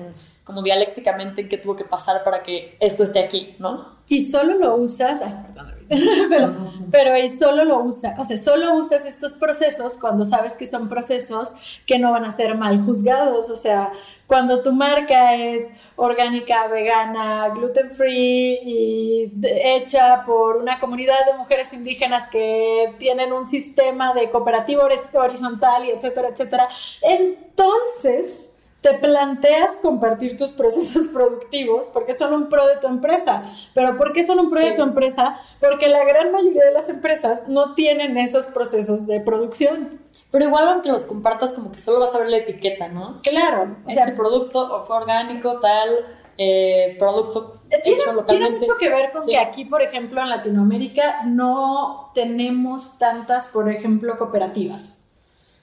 [0.45, 3.95] como dialécticamente en qué tuvo que pasar para que esto esté aquí, ¿no?
[4.07, 5.75] Y solo lo usas, ay, perdón,
[6.29, 6.55] pero,
[6.91, 10.91] pero y solo lo usa, o sea, solo usas estos procesos cuando sabes que son
[10.91, 11.55] procesos
[11.87, 13.93] que no van a ser mal juzgados, o sea,
[14.27, 21.73] cuando tu marca es orgánica, vegana, gluten free y hecha por una comunidad de mujeres
[21.73, 24.85] indígenas que tienen un sistema de cooperativa
[25.15, 26.69] horizontal y etcétera, etcétera,
[27.01, 28.51] entonces
[28.85, 33.43] te planteas compartir tus procesos productivos porque son un pro de tu empresa.
[33.73, 35.41] Pero ¿por qué son un pro de tu empresa?
[35.59, 40.03] Porque la gran mayoría de las empresas no tienen esos procesos de producción.
[40.31, 43.23] Pero igual aunque los compartas como que solo vas a ver la etiqueta, ¿no?
[43.23, 43.75] Claro.
[43.87, 46.05] O sea, el producto fue orgánico, tal,
[46.37, 48.59] eh, producto hecho localmente.
[48.59, 53.71] Tiene mucho que ver con que aquí, por ejemplo, en Latinoamérica no tenemos tantas, por
[53.71, 55.04] ejemplo, cooperativas.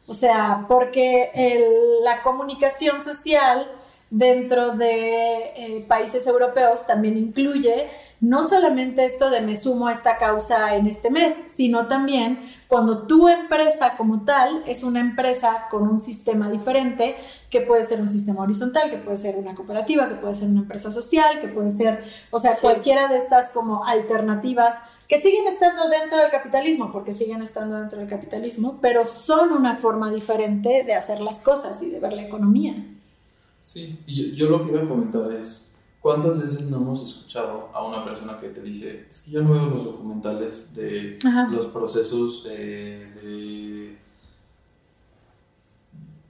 [0.08, 1.32] O sea, porque
[2.04, 3.68] la comunicación social
[4.12, 7.90] dentro de eh, países europeos también incluye
[8.20, 13.08] no solamente esto de me sumo a esta causa en este mes, sino también cuando
[13.08, 17.16] tu empresa como tal es una empresa con un sistema diferente,
[17.50, 20.60] que puede ser un sistema horizontal, que puede ser una cooperativa, que puede ser una
[20.60, 24.76] empresa social, que puede ser, o sea, cualquiera de estas como alternativas
[25.12, 29.76] que siguen estando dentro del capitalismo, porque siguen estando dentro del capitalismo, pero son una
[29.76, 32.74] forma diferente de hacer las cosas y de ver la economía.
[33.60, 37.68] Sí, y yo, yo lo que iba a comentar es, ¿cuántas veces no hemos escuchado
[37.74, 41.48] a una persona que te dice, es que yo no veo los documentales de Ajá.
[41.52, 43.98] los procesos eh, de...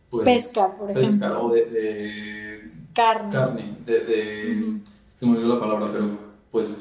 [0.09, 1.45] pues, Pesca, por pesca, ejemplo.
[1.45, 3.31] o de, de Carne.
[3.31, 3.99] carne, de...
[3.99, 4.79] de- Ujú.
[5.07, 6.17] es que se me olvidó la palabra, pero
[6.49, 6.77] pues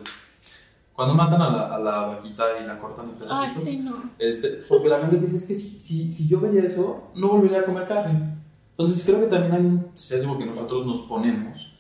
[1.01, 4.11] cuando matan a la, a la vaquita y la cortan en Ay, pedacitos, sí, no.
[4.19, 7.61] este, porque la gente dice, es que si, si, si yo vería eso, no volvería
[7.61, 8.35] a comer carne.
[8.73, 11.73] Entonces creo que también hay un sesgo que nosotros nos ponemos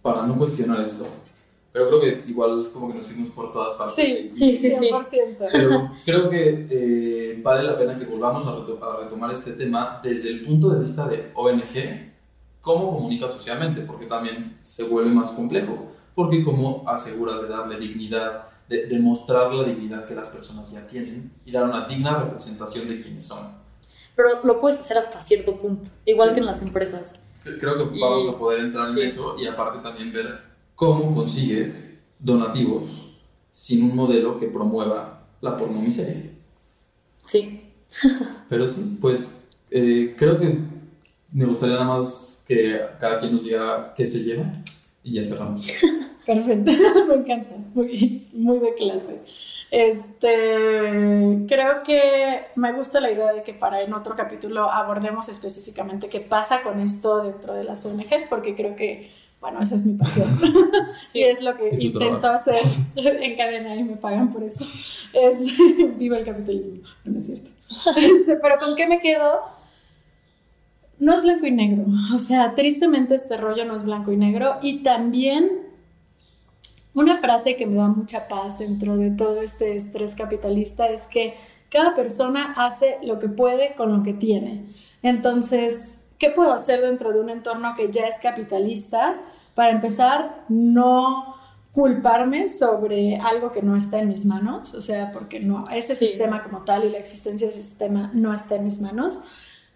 [0.00, 1.08] para no cuestionar esto.
[1.72, 3.96] Pero creo que igual como que nos fuimos por todas partes.
[3.96, 4.90] Sí, Sí, sí, sí.
[4.92, 5.48] 100%.
[5.50, 9.98] Pero creo que eh, vale la pena que volvamos a, reto- a retomar este tema
[10.04, 12.12] desde el punto de vista de ONG,
[12.60, 15.88] cómo comunica socialmente, porque también se vuelve más complejo.
[16.14, 20.86] Porque cómo aseguras de darle dignidad, de, de mostrar la dignidad que las personas ya
[20.86, 23.52] tienen y dar una digna representación de quienes son.
[24.14, 26.34] Pero lo puedes hacer hasta cierto punto, igual Sí.
[26.34, 27.14] que en las empresas.
[27.42, 29.00] Creo que Y- vamos a poder entrar sí.
[29.00, 30.40] en eso y aparte también ver
[30.74, 31.88] cómo consigues
[32.18, 33.02] donativos
[33.50, 36.30] sin un modelo que promueva la pornomiseria.
[37.24, 37.68] Sí.
[38.48, 39.38] Pero sí, pues
[39.70, 40.58] eh, creo que
[41.32, 44.44] me gustaría nada más que cada quien nos diga qué se lleva
[45.02, 45.66] y ya cerramos.
[46.26, 46.70] Perfecto,
[47.08, 49.20] me encanta, muy, muy de clase.
[49.72, 50.28] Este,
[51.48, 56.20] creo que me gusta la idea de que para en otro capítulo abordemos específicamente qué
[56.20, 59.10] pasa con esto dentro de las ONGs, porque creo que,
[59.40, 60.28] bueno, esa es mi pasión.
[61.06, 61.20] Sí.
[61.20, 62.50] Y es lo que intento trabajo.
[62.50, 62.62] hacer
[63.22, 64.64] en cadena y me pagan por eso.
[65.14, 65.58] Es,
[65.96, 67.50] viva el capitalismo, no, no es cierto.
[67.96, 69.40] Este, pero ¿con qué me quedo?
[70.98, 71.86] No es blanco y negro.
[72.14, 74.58] O sea, tristemente este rollo no es blanco y negro.
[74.60, 75.61] Y también
[76.94, 81.34] una frase que me da mucha paz dentro de todo este estrés capitalista es que
[81.70, 84.66] cada persona hace lo que puede con lo que tiene.
[85.02, 89.20] Entonces, ¿qué puedo hacer dentro de un entorno que ya es capitalista?
[89.54, 91.34] Para empezar, no
[91.72, 96.08] culparme sobre algo que no está en mis manos, o sea, porque no, ese Sí.
[96.08, 99.22] sistema como tal y la existencia de ese sistema no está en mis manos,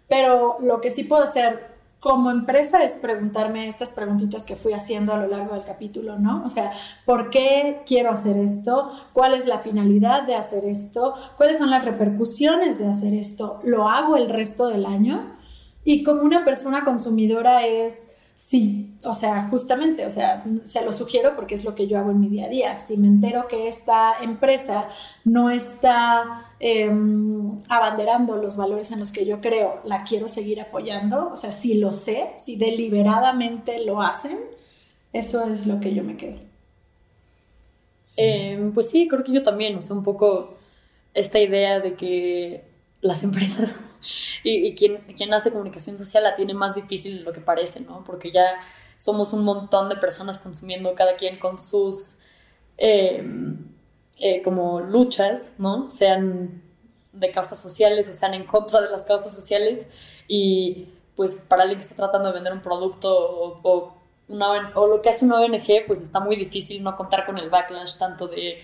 [0.07, 1.76] pero lo que sí puedo hacer
[2.07, 6.45] como empresa es preguntarme estas preguntitas que fui haciendo a lo largo del capítulo, ¿no?
[6.45, 6.71] O sea,
[7.03, 8.93] ¿por qué quiero hacer esto?
[9.11, 11.15] ¿Cuál es la finalidad de hacer esto?
[11.35, 13.59] ¿Cuáles son las repercusiones de hacer esto?
[13.65, 15.35] ¿Lo hago el resto del año?
[15.83, 21.35] Y como una persona consumidora es, sí, o sea, justamente, o sea, se lo sugiero
[21.35, 22.75] porque es lo que yo hago en mi día a día.
[22.75, 24.89] Si me entero que esta empresa
[25.25, 26.87] no está eh,
[27.67, 31.73] abanderando los valores en los que yo creo, la quiero seguir apoyando, o sea, si
[31.73, 34.37] lo sé, si deliberadamente lo hacen,
[35.13, 36.37] eso es lo que yo me quedo.
[38.17, 40.55] Eh, pues sí, creo que yo también, o sea, un poco
[41.15, 42.65] esta idea de que
[43.01, 43.79] las empresas
[44.43, 47.81] y, y quien, quien hace comunicación social la tiene más difícil de lo que parece,
[47.81, 48.03] ¿no?
[48.03, 48.59] Porque ya
[48.95, 52.17] somos un montón de personas consumiendo cada quien con sus
[52.77, 53.23] eh,
[54.19, 55.89] eh, como luchas, ¿no?
[55.89, 56.63] Sean
[57.13, 59.89] de causas sociales o sean en contra de las causas sociales
[60.27, 64.87] y pues para alguien que está tratando de vender un producto o, o una, o
[64.87, 68.27] lo que hace una ONG, pues está muy difícil no contar con el backlash tanto
[68.27, 68.61] de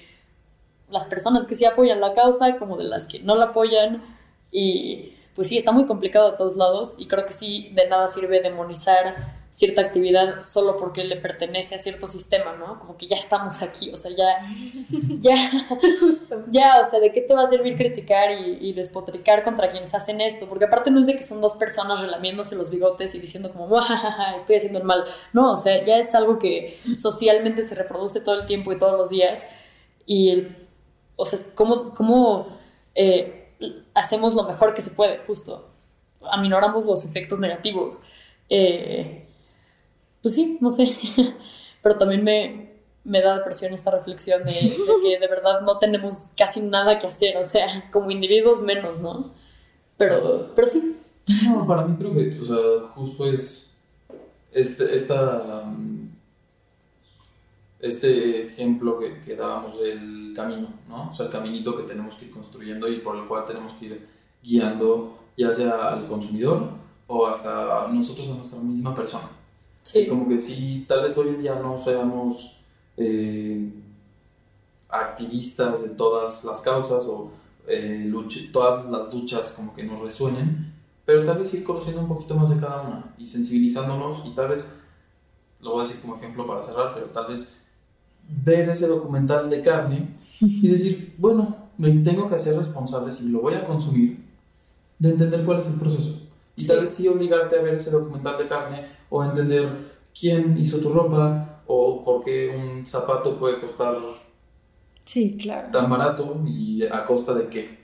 [0.89, 4.03] las personas que sí apoyan la causa como de las que no la apoyan.
[4.51, 8.07] Y pues sí, está muy complicado de todos lados y creo que sí, de nada
[8.07, 12.79] sirve demonizar cierta actividad solo porque le pertenece a cierto sistema, ¿no?
[12.79, 14.39] Como que ya estamos aquí, o sea, ya,
[15.19, 15.51] ya,
[15.99, 16.43] Justo.
[16.47, 19.93] ya, o sea, ¿de qué te va a servir criticar y, y despotricar contra quienes
[19.93, 20.47] hacen esto?
[20.49, 23.67] Porque aparte no es de que son dos personas relamiéndose los bigotes y diciendo como,
[23.67, 25.03] "Muajajaja, estoy haciendo el mal.
[25.33, 28.97] No, o sea, ya es algo que socialmente se reproduce todo el tiempo y todos
[28.97, 29.45] los días.
[30.07, 30.67] Y, el,
[31.15, 32.47] o sea, ¿cómo, cómo
[32.95, 33.42] eh,
[33.93, 35.69] hacemos lo mejor que se puede, justo?
[36.31, 38.01] Aminoramos los efectos negativos.
[38.49, 39.27] Eh,
[40.21, 40.91] pues sí, no sé.
[41.81, 42.73] Pero también me,
[43.03, 47.35] me da depresión esta reflexión de, que de verdad no tenemos casi nada que hacer,
[47.37, 49.33] o sea, como individuos menos, ¿no?
[49.97, 50.97] Pero, pero sí.
[51.45, 53.75] No, para mí creo que, o sea, justo es
[54.51, 56.09] este, esta, um,
[57.83, 61.09] este ejemplo que, que dábamos del camino, ¿no?
[61.09, 63.85] O sea, el caminito que tenemos que ir construyendo y por el cual tenemos que
[63.87, 64.07] ir
[64.41, 66.69] guiando, ya sea al consumidor
[67.07, 69.29] o hasta nosotros a nuestra misma persona.
[69.81, 70.07] Sí.
[70.07, 72.57] Como que sí, tal vez hoy en día no seamos
[72.95, 73.69] eh,
[74.87, 77.31] activistas de todas las causas o
[77.67, 78.09] eh,
[78.53, 80.73] todas las luchas como que nos resuenen,
[81.03, 84.47] pero tal vez ir conociendo un poquito más de cada una y sensibilizándonos y tal
[84.47, 84.79] vez,
[85.59, 87.57] lo voy a decir como ejemplo para cerrar, pero tal vez
[88.27, 93.41] ver ese documental de carne y decir, bueno, me tengo que hacer responsable si lo
[93.41, 94.23] voy a consumir
[94.99, 96.19] de entender cuál es el proceso.
[96.55, 99.69] Y tal vez sí obligarte a ver ese documental de carne o a entender
[100.17, 103.95] quién hizo tu ropa o por qué un zapato puede costar
[105.05, 105.69] Sí, claro.
[105.71, 107.79] tan barato y a costa de qué.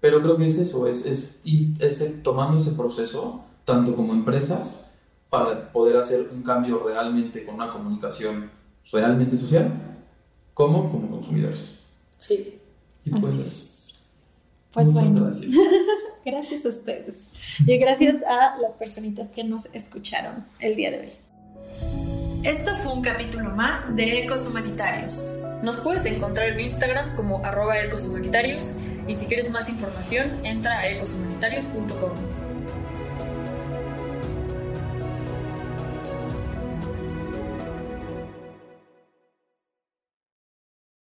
[0.00, 4.84] Pero creo que es eso, es, es ir ese, tomando ese proceso, tanto como empresas,
[5.30, 8.50] para poder hacer un cambio realmente con una comunicación
[8.90, 9.72] realmente social,
[10.54, 11.80] como como consumidores.
[12.16, 12.58] Sí.
[13.04, 13.94] Y Así pues, es.
[14.72, 15.54] Pues muchas bueno, gracias.
[16.24, 17.32] gracias a ustedes.
[17.66, 21.12] Y gracias a las personitas que nos escucharon el día de hoy.
[22.44, 25.38] Esto fue un capítulo más de Ecos Humanitarios.
[25.62, 28.76] Nos puedes encontrar en Instagram como arroba ecoshumanitarios
[29.08, 32.37] y si quieres más información entra a ecoshumanitarios.com.